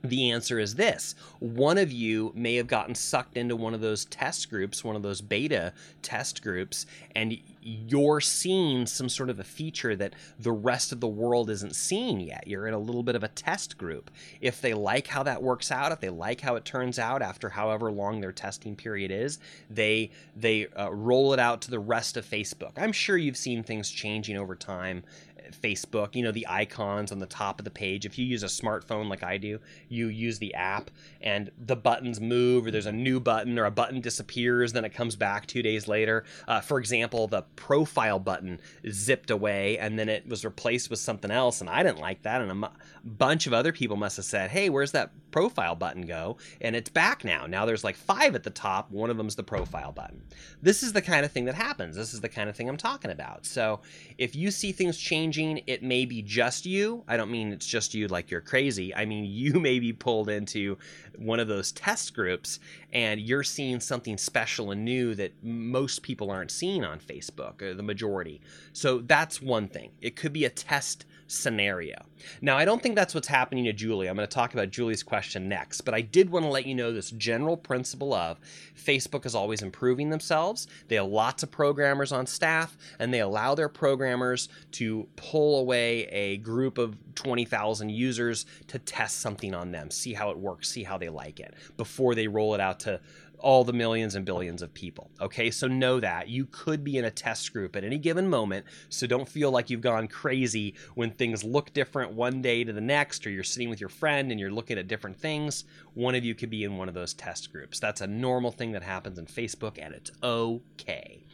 [0.03, 4.07] the answer is this one of you may have gotten sucked into one of those
[4.07, 9.45] test groups one of those beta test groups and you're seeing some sort of a
[9.45, 12.47] feature that the rest of the world isn't seeing yet.
[12.47, 14.11] You're in a little bit of a test group.
[14.41, 17.51] If they like how that works out, if they like how it turns out after
[17.51, 22.17] however long their testing period is, they they uh, roll it out to the rest
[22.17, 22.73] of Facebook.
[22.77, 25.05] I'm sure you've seen things changing over time
[25.53, 28.07] Facebook, you know, the icons on the top of the page.
[28.07, 29.59] If you use a smartphone like I do,
[29.89, 33.71] you use the app and the buttons move, or there's a new button, or a
[33.71, 36.25] button disappears, then it comes back two days later.
[36.49, 38.61] Uh, for example, the profile button
[38.91, 42.41] zipped away and then it was replaced with something else, and I didn't like that.
[42.41, 42.73] And a m-
[43.05, 46.37] bunch of other people must have said, Hey, where's that profile button go?
[46.61, 47.47] And it's back now.
[47.47, 50.23] Now there's like five at the top, one of them's the profile button.
[50.63, 51.97] This is the kind of thing that happens.
[51.97, 53.47] This is the kind of thing I'm talking about.
[53.47, 53.81] So
[54.19, 57.05] if you see things changing, it may be just you.
[57.09, 58.95] I don't mean it's just you like you're crazy.
[58.95, 60.79] I mean you may be pulled into
[61.17, 62.61] one of those test groups
[62.93, 67.75] and you're seeing something special and new that most people aren't seeing on Facebook, or
[67.75, 68.41] the majority.
[68.73, 69.93] So that's one thing.
[70.01, 71.97] It could be a test scenario.
[72.43, 74.09] Now, I don't think that's what's happening to Julie.
[74.09, 76.75] I'm going to talk about Julie's question next, but I did want to let you
[76.75, 78.39] know this general principle of
[78.77, 80.67] Facebook is always improving themselves.
[80.89, 86.05] They have lots of programmers on staff, and they allow their programmers to pull away
[86.07, 90.83] a group of 20,000 users to test something on them, see how it works, see
[90.83, 93.01] how they like it before they roll it out to
[93.41, 95.11] all the millions and billions of people.
[95.21, 98.67] Okay, so know that you could be in a test group at any given moment.
[98.89, 102.81] So don't feel like you've gone crazy when things look different one day to the
[102.81, 105.65] next, or you're sitting with your friend and you're looking at different things.
[105.95, 107.81] One of you could be in one of those test groups.
[107.81, 111.25] That's a normal thing that happens in Facebook, and it's okay.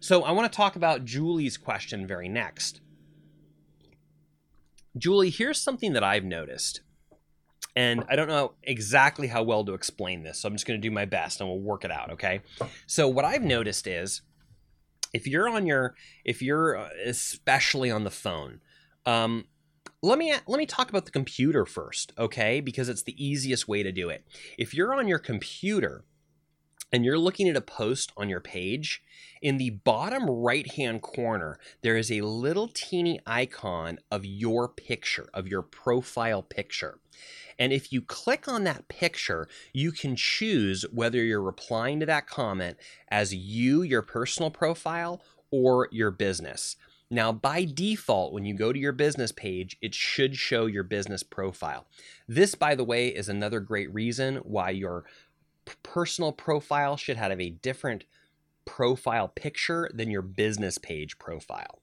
[0.00, 2.80] So I want to talk about Julie's question very next.
[4.96, 6.80] Julie, here's something that I've noticed.
[7.74, 10.88] And I don't know exactly how well to explain this, so I'm just going to
[10.88, 12.40] do my best and we'll work it out, okay?
[12.86, 14.22] So what I've noticed is
[15.12, 18.60] if you're on your if you're uh, especially on the phone,
[19.04, 19.44] um,
[20.02, 22.60] let me let me talk about the computer first, okay?
[22.60, 24.24] Because it's the easiest way to do it.
[24.56, 26.04] If you're on your computer
[26.92, 29.02] and you're looking at a post on your page,
[29.42, 35.28] in the bottom right hand corner, there is a little teeny icon of your picture,
[35.34, 36.98] of your profile picture.
[37.58, 42.26] And if you click on that picture, you can choose whether you're replying to that
[42.26, 42.76] comment
[43.08, 46.76] as you, your personal profile, or your business.
[47.08, 51.22] Now, by default, when you go to your business page, it should show your business
[51.22, 51.86] profile.
[52.26, 55.04] This, by the way, is another great reason why your
[55.82, 58.04] personal profile should have a different
[58.64, 61.80] profile picture than your business page profile.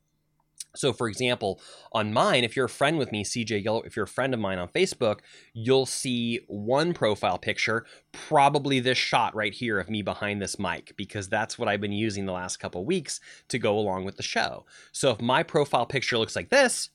[0.75, 4.05] So, for example, on mine, if you're a friend with me, CJ Gill, if you're
[4.05, 5.19] a friend of mine on Facebook,
[5.53, 10.93] you'll see one profile picture, probably this shot right here of me behind this mic,
[10.97, 13.19] because that's what I've been using the last couple weeks
[13.49, 14.65] to go along with the show.
[14.91, 16.89] So, if my profile picture looks like this,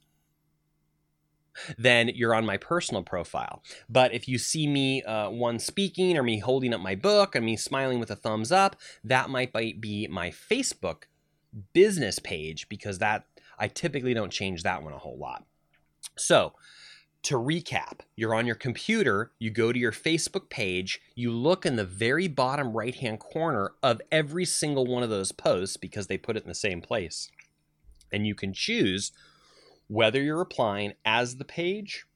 [1.77, 3.63] then you're on my personal profile.
[3.89, 7.41] But if you see me uh, one speaking or me holding up my book or
[7.41, 11.05] me smiling with a thumbs up, that might be my Facebook
[11.73, 13.25] business page because that
[13.59, 15.45] I typically don't change that one a whole lot.
[16.17, 16.55] So,
[17.25, 21.77] to recap, you're on your computer, you go to your Facebook page, you look in
[21.77, 26.17] the very bottom right hand corner of every single one of those posts because they
[26.17, 27.29] put it in the same place.
[28.13, 29.13] And you can choose
[29.89, 32.07] whether you're applying as the page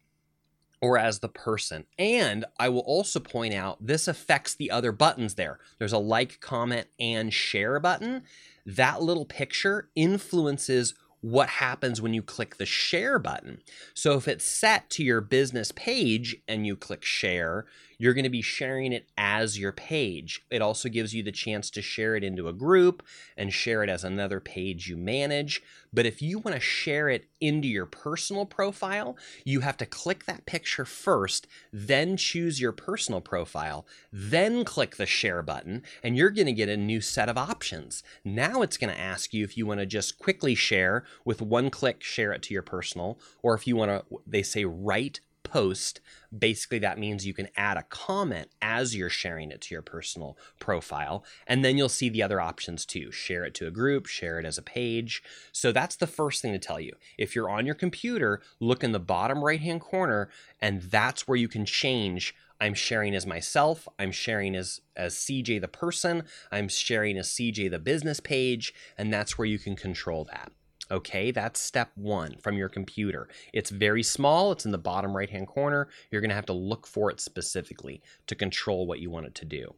[0.80, 1.85] or as the person.
[1.98, 5.58] And I will also point out this affects the other buttons there.
[5.78, 8.22] There's a like, comment, and share button.
[8.66, 13.62] That little picture influences what happens when you click the share button.
[13.94, 17.66] So if it's set to your business page and you click share,
[17.98, 20.44] you're going to be sharing it as your page.
[20.50, 23.02] It also gives you the chance to share it into a group
[23.37, 25.62] and share it as another page you manage.
[25.92, 30.24] But if you want to share it into your personal profile, you have to click
[30.24, 36.31] that picture first, then choose your personal profile, then click the share button, and you're
[36.31, 38.02] going to get a new set of options.
[38.24, 41.68] Now it's going to ask you if you want to just quickly share with one
[41.68, 45.20] click, share it to your personal, or if you want to, they say write
[45.52, 46.00] post,
[46.36, 50.38] basically that means you can add a comment as you're sharing it to your personal
[50.58, 51.24] profile.
[51.46, 54.46] And then you'll see the other options too share it to a group, share it
[54.46, 55.22] as a page.
[55.52, 56.92] So that's the first thing to tell you.
[57.18, 61.36] If you're on your computer, look in the bottom right hand corner, and that's where
[61.36, 63.88] you can change I'm sharing as myself.
[63.98, 66.22] I'm sharing as as CJ the person.
[66.52, 70.52] I'm sharing as CJ the business page, and that's where you can control that.
[70.90, 73.28] Okay, that's step one from your computer.
[73.52, 75.88] It's very small, it's in the bottom right hand corner.
[76.10, 79.34] You're going to have to look for it specifically to control what you want it
[79.36, 79.74] to do.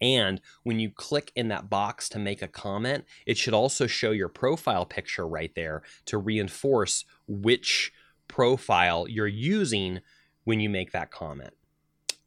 [0.00, 4.10] And when you click in that box to make a comment, it should also show
[4.10, 7.92] your profile picture right there to reinforce which
[8.28, 10.00] profile you're using
[10.44, 11.54] when you make that comment.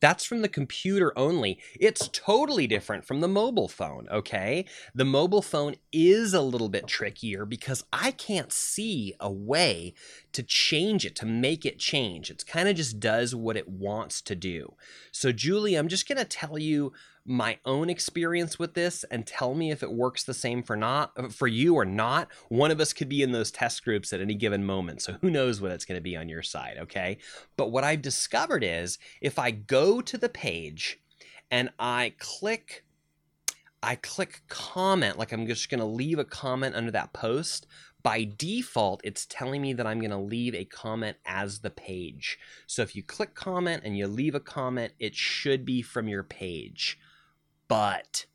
[0.01, 1.59] That's from the computer only.
[1.79, 4.65] It's totally different from the mobile phone, okay?
[4.95, 9.93] The mobile phone is a little bit trickier because I can't see a way
[10.31, 12.29] to change it, to make it change.
[12.29, 14.75] It kind of just does what it wants to do.
[15.11, 16.93] So, Julie, I'm just going to tell you
[17.25, 21.31] my own experience with this and tell me if it works the same for not
[21.31, 22.27] for you or not.
[22.49, 25.01] One of us could be in those test groups at any given moment.
[25.01, 27.17] So who knows what it's going to be on your side, okay?
[27.57, 30.99] But what I've discovered is if I go to the page
[31.51, 32.83] and I click
[33.81, 37.65] I click comment like I'm just going to leave a comment under that post,
[38.01, 42.37] by default, it's telling me that I'm going to leave a comment as the page.
[42.65, 46.23] So if you click comment and you leave a comment, it should be from your
[46.23, 46.97] page.
[47.69, 48.25] But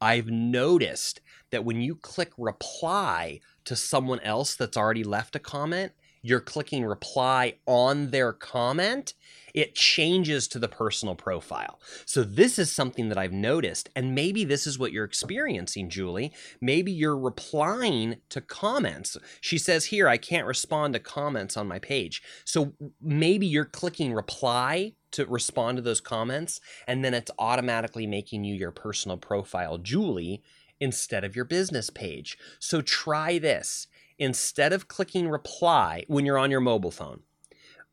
[0.00, 1.20] I've noticed
[1.50, 6.84] that when you click reply to someone else that's already left a comment, you're clicking
[6.84, 9.14] reply on their comment,
[9.54, 11.80] it changes to the personal profile.
[12.04, 13.88] So, this is something that I've noticed.
[13.96, 16.32] And maybe this is what you're experiencing, Julie.
[16.60, 19.16] Maybe you're replying to comments.
[19.40, 22.22] She says here, I can't respond to comments on my page.
[22.44, 28.44] So, maybe you're clicking reply to respond to those comments, and then it's automatically making
[28.44, 30.42] you your personal profile, Julie,
[30.80, 32.38] instead of your business page.
[32.58, 33.86] So, try this
[34.18, 37.22] instead of clicking reply when you're on your mobile phone,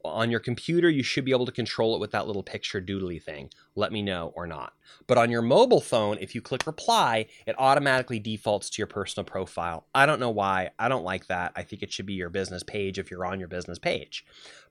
[0.04, 3.22] on your computer, you should be able to control it with that little picture doodly
[3.22, 3.50] thing.
[3.76, 4.74] Let me know or not.
[5.08, 9.26] But on your mobile phone, if you click reply, it automatically defaults to your personal
[9.26, 9.88] profile.
[9.94, 10.72] I don't know why.
[10.80, 11.52] I don't like that.
[11.56, 14.26] I think it should be your business page if you're on your business page.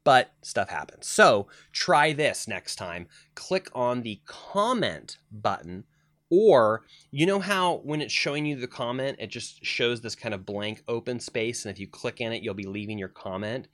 [0.04, 1.06] But stuff happens.
[1.06, 3.08] So try this next time.
[3.34, 5.84] Click on the comment button
[6.28, 10.34] or, you know how when it's showing you the comment, it just shows this kind
[10.34, 11.64] of blank open space.
[11.64, 13.68] And if you click in it, you'll be leaving your comment.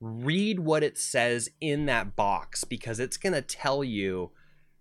[0.00, 4.32] Read what it says in that box because it's going to tell you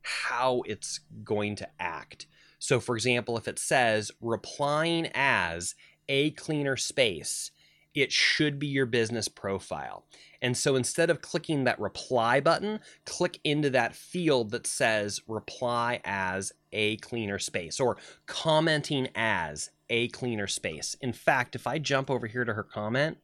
[0.02, 2.28] how it's going to act.
[2.60, 5.76] So, for example, if it says replying as
[6.10, 7.52] a cleaner space,
[7.94, 10.06] it should be your business profile.
[10.42, 16.02] And so instead of clicking that reply button, click into that field that says reply
[16.04, 20.96] as a cleaner space or commenting as a cleaner space.
[21.02, 23.18] In fact, if I jump over here to her comment,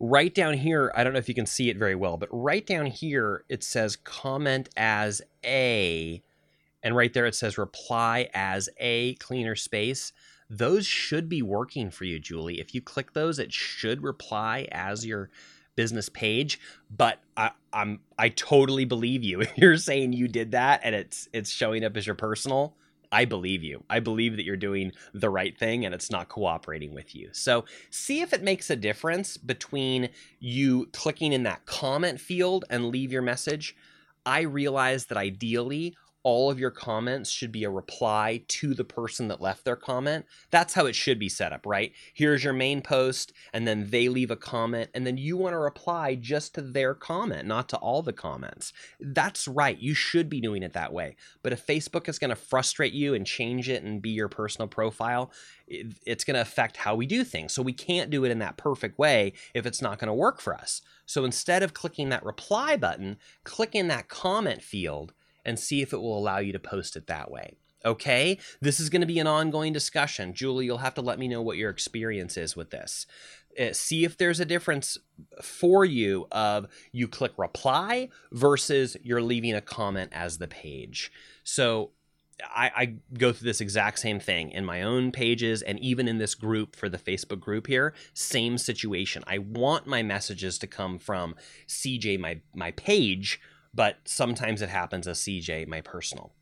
[0.00, 2.66] right down here, I don't know if you can see it very well, but right
[2.66, 6.22] down here, it says comment as a,
[6.82, 10.12] and right there it says reply as a cleaner space
[10.48, 12.60] those should be working for you, Julie.
[12.60, 15.30] If you click those, it should reply as your
[15.74, 16.60] business page.
[16.94, 19.40] But I, I'm I totally believe you.
[19.40, 22.74] If you're saying you did that and it's it's showing up as your personal,
[23.12, 23.84] I believe you.
[23.88, 27.30] I believe that you're doing the right thing and it's not cooperating with you.
[27.32, 32.86] So, see if it makes a difference between you clicking in that comment field and
[32.86, 33.76] leave your message.
[34.24, 35.96] I realize that ideally
[36.26, 40.26] all of your comments should be a reply to the person that left their comment.
[40.50, 41.92] That's how it should be set up, right?
[42.14, 45.58] Here's your main post, and then they leave a comment, and then you want to
[45.58, 48.72] reply just to their comment, not to all the comments.
[48.98, 49.78] That's right.
[49.78, 51.14] You should be doing it that way.
[51.44, 54.66] But if Facebook is going to frustrate you and change it and be your personal
[54.66, 55.30] profile,
[55.68, 57.52] it's going to affect how we do things.
[57.52, 60.40] So we can't do it in that perfect way if it's not going to work
[60.40, 60.82] for us.
[61.06, 65.12] So instead of clicking that reply button, click in that comment field
[65.46, 67.54] and see if it will allow you to post it that way.
[67.84, 70.34] Okay, this is going to be an ongoing discussion.
[70.34, 73.06] Julie, you'll have to let me know what your experience is with this.
[73.58, 74.98] Uh, see if there's a difference
[75.40, 81.12] for you of you click reply versus you're leaving a comment as the page.
[81.44, 81.92] So
[82.44, 86.18] I, I, go through this exact same thing in my own pages and even in
[86.18, 87.94] this group for the Facebook group here.
[88.12, 89.24] Same situation.
[89.26, 91.34] I want my messages to come from
[91.66, 93.40] CJ, my my page,
[93.76, 96.32] but sometimes it happens as CJ, my personal.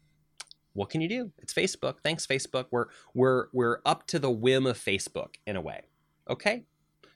[0.72, 1.32] What can you do?
[1.39, 1.97] It's Facebook.
[2.03, 2.66] Thanks, Facebook.
[2.70, 5.82] We're we're we're up to the whim of Facebook in a way.
[6.30, 6.64] Okay?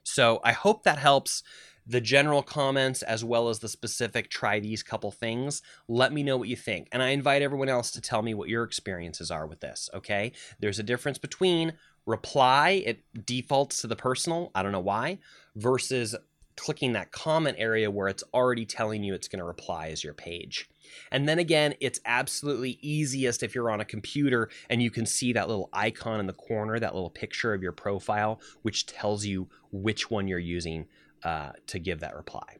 [0.02, 1.42] So I hope that helps
[1.86, 5.62] the general comments as well as the specific try these couple things.
[5.86, 6.88] Let me know what you think.
[6.92, 10.32] And I invite everyone else to tell me what your experiences are with this, okay?
[10.60, 11.72] There's a difference between
[12.04, 15.18] reply, it defaults to the personal, I don't know why,
[15.56, 16.14] versus
[16.59, 20.12] clicking that comment area where it's already telling you it's going to reply as your
[20.12, 20.68] page.
[21.12, 25.32] And then again, it's absolutely easiest if you're on a computer and you can see
[25.32, 29.48] that little icon in the corner, that little picture of your profile, which tells you
[29.70, 30.86] which one you're using
[31.22, 32.56] uh, to give that reply.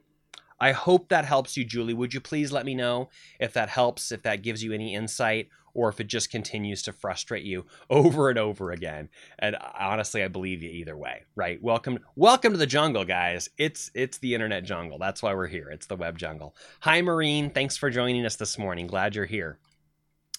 [0.61, 1.93] I hope that helps you, Julie.
[1.93, 5.47] Would you please let me know if that helps, if that gives you any insight,
[5.73, 9.09] or if it just continues to frustrate you over and over again.
[9.39, 11.61] And honestly, I believe you either way, right?
[11.61, 13.49] Welcome, welcome to the jungle, guys.
[13.57, 14.97] It's it's the internet jungle.
[14.97, 15.69] That's why we're here.
[15.69, 16.55] It's the web jungle.
[16.81, 17.49] Hi, Maureen.
[17.49, 18.87] Thanks for joining us this morning.
[18.87, 19.59] Glad you're here.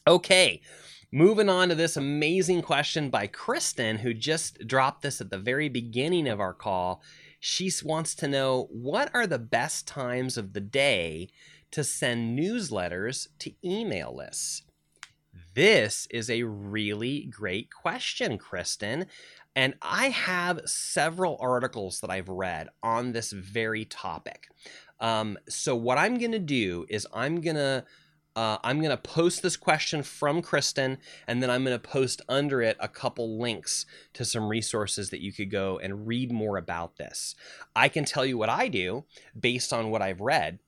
[0.06, 0.60] Okay.
[1.12, 5.68] Moving on to this amazing question by Kristen, who just dropped this at the very
[5.68, 7.02] beginning of our call.
[7.40, 11.28] She wants to know what are the best times of the day
[11.72, 14.62] to send newsletters to email lists?
[15.54, 19.06] This is a really great question, Kristen.
[19.56, 24.48] And I have several articles that I've read on this very topic.
[25.00, 27.84] Um, so, what I'm going to do is I'm going to
[28.36, 32.22] uh, I'm going to post this question from Kristen, and then I'm going to post
[32.28, 36.56] under it a couple links to some resources that you could go and read more
[36.56, 37.34] about this.
[37.74, 39.04] I can tell you what I do
[39.38, 40.60] based on what I've read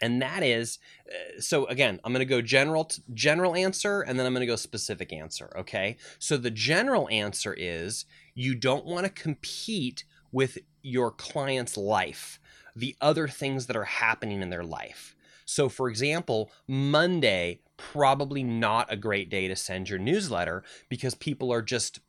[0.00, 0.78] and that is
[1.08, 4.46] uh, so again i'm going to go general general answer and then i'm going to
[4.46, 5.96] go specific answer okay?
[6.18, 12.38] So the general answer is you don't want to compete with your client's life
[12.74, 15.16] the other things that are happening in their life.
[15.44, 21.52] So for example monday probably not a great day to send your newsletter because people
[21.52, 22.00] are just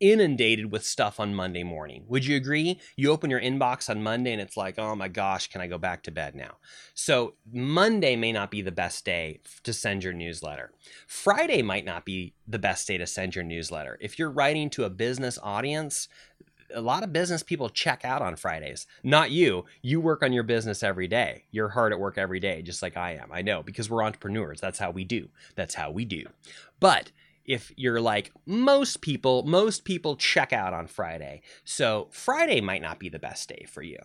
[0.00, 2.04] inundated with stuff on Monday morning.
[2.08, 2.80] Would you agree?
[2.96, 5.78] You open your inbox on Monday and it's like, oh my gosh, can I go
[5.78, 6.56] back to bed now?
[6.94, 10.72] So Monday may not be the best day to send your newsletter.
[11.06, 13.98] Friday might not be the best day to send your newsletter.
[14.00, 16.08] If you're writing to a business audience,
[16.74, 18.86] a lot of business people check out on Fridays.
[19.02, 19.64] Not you.
[19.82, 21.44] You work on your business every day.
[21.50, 23.30] You're hard at work every day, just like I am.
[23.32, 24.60] I know because we're entrepreneurs.
[24.60, 25.28] That's how we do.
[25.54, 26.26] That's how we do.
[26.80, 27.12] But
[27.44, 31.42] if you're like most people, most people check out on Friday.
[31.64, 33.98] So Friday might not be the best day for you.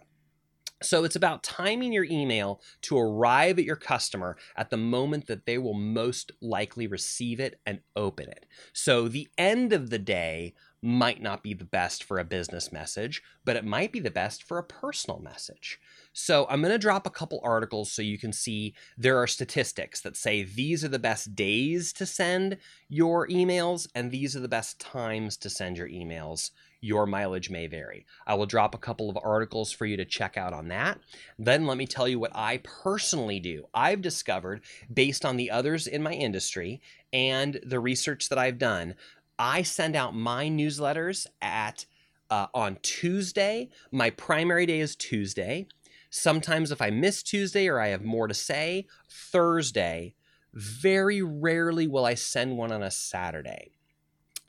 [0.82, 5.46] So it's about timing your email to arrive at your customer at the moment that
[5.46, 8.46] they will most likely receive it and open it.
[8.72, 13.22] So the end of the day might not be the best for a business message,
[13.44, 15.80] but it might be the best for a personal message.
[16.22, 20.02] So I'm going to drop a couple articles so you can see there are statistics
[20.02, 22.58] that say these are the best days to send
[22.90, 26.52] your emails and these are the best times to send your emails.
[26.82, 28.06] Your mileage may vary.
[28.28, 31.00] I will drop a couple of articles for you to check out on that.
[31.38, 33.68] Then let me tell you what I personally do.
[33.74, 34.60] I've discovered,
[34.94, 36.82] based on the others in my industry
[37.14, 38.96] and the research that I've done,
[39.40, 41.86] I send out my newsletters at
[42.30, 43.70] uh, on Tuesday.
[43.92, 45.68] My primary day is Tuesday.
[46.10, 50.16] Sometimes, if I miss Tuesday or I have more to say, Thursday.
[50.54, 53.72] Very rarely will I send one on a Saturday.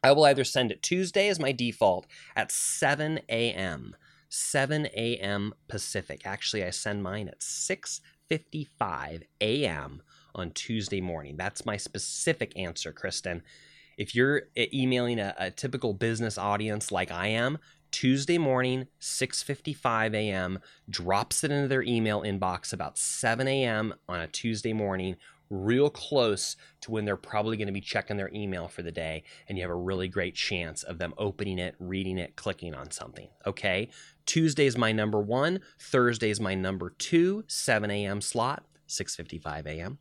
[0.02, 3.94] I will either send it Tuesday as my default at 7 a.m.
[4.30, 5.52] 7 a.m.
[5.68, 6.22] Pacific.
[6.24, 10.02] Actually, I send mine at 6:55 a.m.
[10.34, 11.36] on Tuesday morning.
[11.36, 13.42] That's my specific answer, Kristen.
[13.98, 17.58] If you're emailing a, a typical business audience like I am,
[17.90, 23.94] Tuesday morning, 6:55 a.m., drops it into their email inbox about 7 a.m.
[24.08, 25.16] on a Tuesday morning,
[25.50, 29.24] real close to when they're probably going to be checking their email for the day,
[29.48, 32.90] and you have a really great chance of them opening it, reading it, clicking on
[32.90, 33.28] something.
[33.46, 33.88] Okay,
[34.26, 38.20] Tuesday's my number one, Thursday's my number two, 7 a.m.
[38.20, 39.98] slot, 6:55 a.m.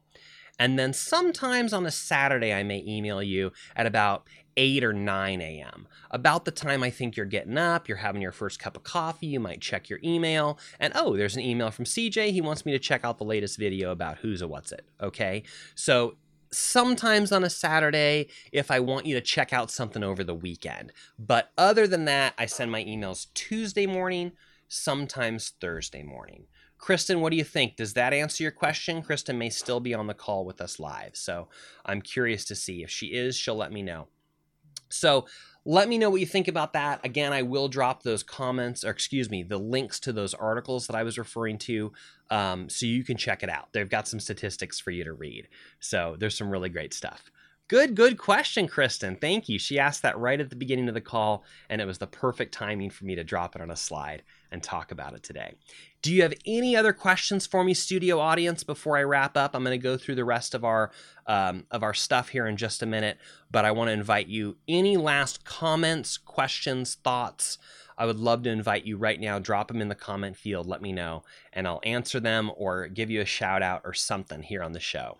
[0.60, 4.28] And then sometimes on a Saturday, I may email you at about
[4.60, 5.88] 8 or 9 a.m.
[6.12, 9.28] About the time I think you're getting up, you're having your first cup of coffee,
[9.28, 12.32] you might check your email, and oh, there's an email from CJ.
[12.32, 14.86] He wants me to check out the latest video about who's a what's it.
[15.02, 15.44] Okay.
[15.76, 16.18] So
[16.52, 20.92] sometimes on a Saturday if I want you to check out something over the weekend.
[21.18, 24.34] But other than that, I send my emails Tuesday morning,
[24.68, 26.48] sometimes Thursday morning.
[26.78, 27.78] Kristen, what do you think?
[27.78, 29.04] Does that answer your question?
[29.04, 31.12] Kristen may still be on the call with us live.
[31.14, 31.48] So
[31.86, 32.84] I'm curious to see.
[32.84, 34.08] If she is, she'll let me know.
[34.90, 35.26] So
[35.66, 37.06] let me know what you think about that.
[37.06, 40.96] Again, I will drop those comments, or excuse me, the links to those articles that
[40.96, 41.92] I was referring to
[42.30, 43.70] um, so you can check it out.
[43.74, 45.48] They've got some statistics for you to read.
[45.80, 47.32] So there's some really great stuff.
[47.68, 49.16] Good, good question, Kristen.
[49.16, 49.60] Thank you.
[49.60, 52.52] She asked that right at the beginning of the call, and it was the perfect
[52.52, 55.56] timing for me to drop it on a slide and talk about it today.
[56.02, 59.54] Do you have any other questions for me, studio audience, before I wrap up?
[59.54, 60.92] I'm going to go through the rest of our
[61.28, 63.18] um, of our stuff here in just a minute,
[63.52, 64.58] but I want to invite you.
[64.68, 67.58] Any last comments, questions, thoughts?
[67.98, 69.40] I would love to invite you right now.
[69.40, 70.68] Drop them in the comment field.
[70.68, 74.44] Let me know, and I'll answer them or give you a shout out or something
[74.44, 75.18] here on the show.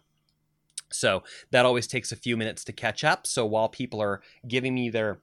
[0.92, 3.28] So that always takes a few minutes to catch up.
[3.28, 5.20] So while people are giving me their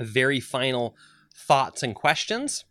[0.00, 0.96] very final
[1.34, 2.64] thoughts and questions,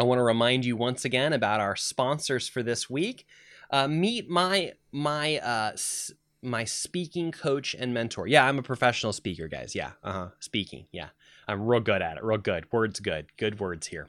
[0.00, 3.26] I want to remind you once again about our sponsors for this week.
[3.70, 8.26] Uh, meet my my uh, s- my speaking coach and mentor.
[8.28, 9.76] Yeah, I'm a professional speaker, guys.
[9.76, 10.28] Yeah, uh huh.
[10.40, 10.86] Speaking.
[10.92, 11.10] Yeah,
[11.48, 12.24] I'm real good at it.
[12.24, 12.72] Real good.
[12.72, 13.28] Words good.
[13.36, 14.08] Good words here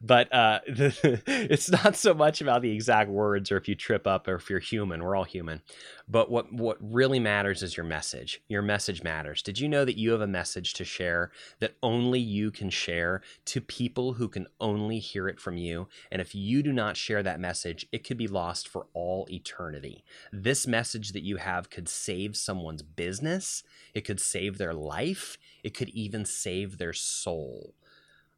[0.00, 4.06] but uh, the, it's not so much about the exact words or if you trip
[4.06, 5.02] up or if you're human.
[5.02, 5.62] We're all human.
[6.08, 8.42] But what what really matters is your message.
[8.48, 9.42] Your message matters.
[9.42, 13.22] Did you know that you have a message to share that only you can share
[13.46, 15.88] to people who can only hear it from you?
[16.10, 20.04] And if you do not share that message, it could be lost for all eternity.
[20.32, 23.62] This message that you have could save someone's business.
[23.94, 25.38] It could save their life.
[25.62, 27.74] It could even save their soul.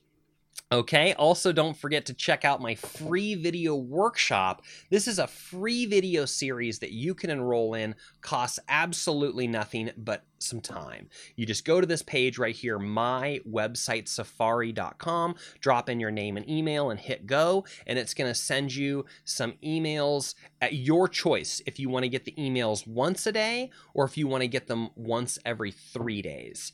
[0.72, 4.62] Okay, also don't forget to check out my free video workshop.
[4.90, 10.24] This is a free video series that you can enroll in, costs absolutely nothing but
[10.38, 11.08] some time.
[11.36, 16.90] You just go to this page right here, mywebsitesafari.com, drop in your name and email,
[16.90, 21.78] and hit go, and it's going to send you some emails at your choice if
[21.78, 24.66] you want to get the emails once a day or if you want to get
[24.66, 26.72] them once every three days.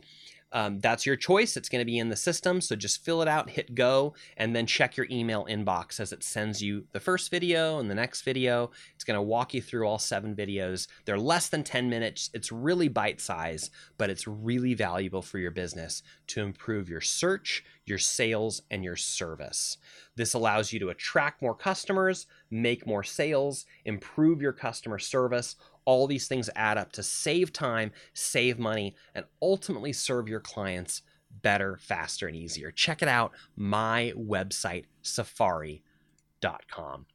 [0.52, 1.56] Um, that's your choice.
[1.56, 2.60] It's going to be in the system.
[2.60, 6.22] So just fill it out, hit go, and then check your email inbox as it
[6.22, 8.70] sends you the first video and the next video.
[8.94, 10.88] It's going to walk you through all seven videos.
[11.04, 12.30] They're less than 10 minutes.
[12.34, 17.64] It's really bite size, but it's really valuable for your business to improve your search,
[17.86, 19.78] your sales, and your service.
[20.14, 26.06] This allows you to attract more customers, make more sales, improve your customer service, all
[26.06, 31.02] these things add up to save time, save money, and ultimately serve your clients
[31.40, 32.70] better, faster, and easier.
[32.70, 37.06] Check it out, my website, safari.com.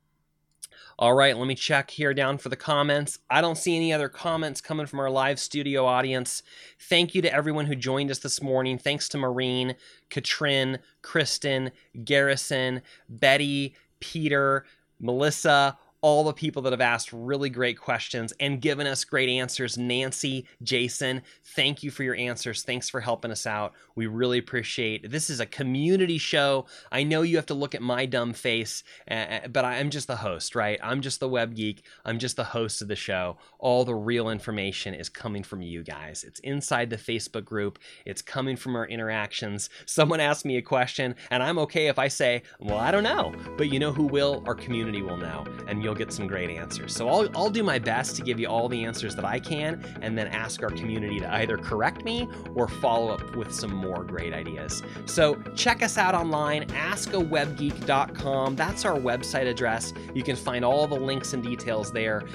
[0.99, 3.19] All right, let me check here down for the comments.
[3.29, 6.41] I don't see any other comments coming from our live studio audience.
[6.79, 8.79] Thank you to everyone who joined us this morning.
[8.79, 9.75] Thanks to Maureen,
[10.09, 11.71] Katrin, Kristen,
[12.03, 14.65] Garrison, Betty, Peter,
[14.99, 19.77] Melissa, all the people that have asked really great questions and given us great answers.
[19.77, 22.63] Nancy, Jason, thank you for your answers.
[22.63, 23.73] Thanks for helping us out.
[23.95, 25.09] We really appreciate.
[25.09, 26.65] This is a community show.
[26.91, 30.55] I know you have to look at my dumb face, but I'm just the host,
[30.55, 30.79] right?
[30.83, 31.83] I'm just the web geek.
[32.05, 33.37] I'm just the host of the show.
[33.57, 36.23] All the real information is coming from you guys.
[36.23, 39.69] It's inside the Facebook group, it's coming from our interactions.
[39.85, 43.33] Someone asked me a question, and I'm okay if I say, Well, I don't know.
[43.57, 44.43] But you know who will?
[44.45, 45.45] Our community will know.
[45.67, 46.93] And you'll get some great answers.
[46.93, 49.81] So I'll, I'll do my best to give you all the answers that I can
[50.01, 54.03] and then ask our community to either correct me or follow up with some more
[54.03, 54.83] great ideas.
[55.05, 58.57] So check us out online, askawebgeek.com.
[58.57, 59.93] That's our website address.
[60.13, 62.25] You can find all the links and details there.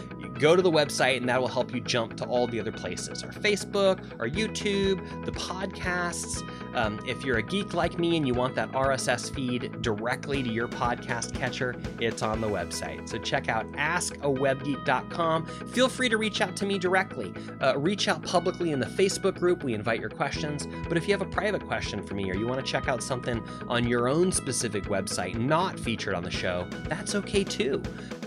[0.42, 3.22] Go to the website and that will help you jump to all the other places
[3.22, 6.42] our Facebook, our YouTube, the podcasts.
[6.74, 10.50] Um, if you're a geek like me and you want that RSS feed directly to
[10.50, 13.08] your podcast catcher, it's on the website.
[13.08, 15.46] So check out askawebgeek.com.
[15.46, 17.32] Feel free to reach out to me directly.
[17.60, 19.62] Uh, reach out publicly in the Facebook group.
[19.62, 20.66] We invite your questions.
[20.88, 23.00] But if you have a private question for me or you want to check out
[23.00, 27.80] something on your own specific website not featured on the show, that's okay too.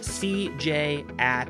[0.05, 1.49] CJ at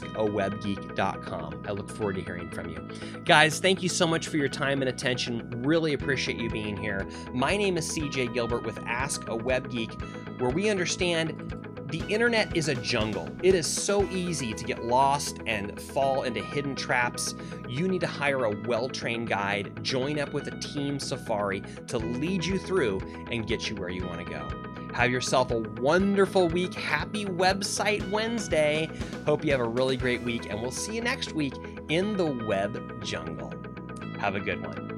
[0.00, 1.62] askawebgeek.com.
[1.66, 2.86] I look forward to hearing from you.
[3.24, 5.48] Guys, thank you so much for your time and attention.
[5.64, 7.06] Really appreciate you being here.
[7.32, 9.92] My name is CJ Gilbert with Ask a Web Geek,
[10.38, 11.54] where we understand
[11.90, 13.28] the internet is a jungle.
[13.42, 17.34] It is so easy to get lost and fall into hidden traps.
[17.66, 21.98] You need to hire a well trained guide, join up with a team safari to
[21.98, 24.67] lead you through and get you where you want to go.
[24.92, 26.74] Have yourself a wonderful week.
[26.74, 28.90] Happy Website Wednesday.
[29.26, 31.54] Hope you have a really great week, and we'll see you next week
[31.88, 33.52] in the web jungle.
[34.18, 34.97] Have a good one.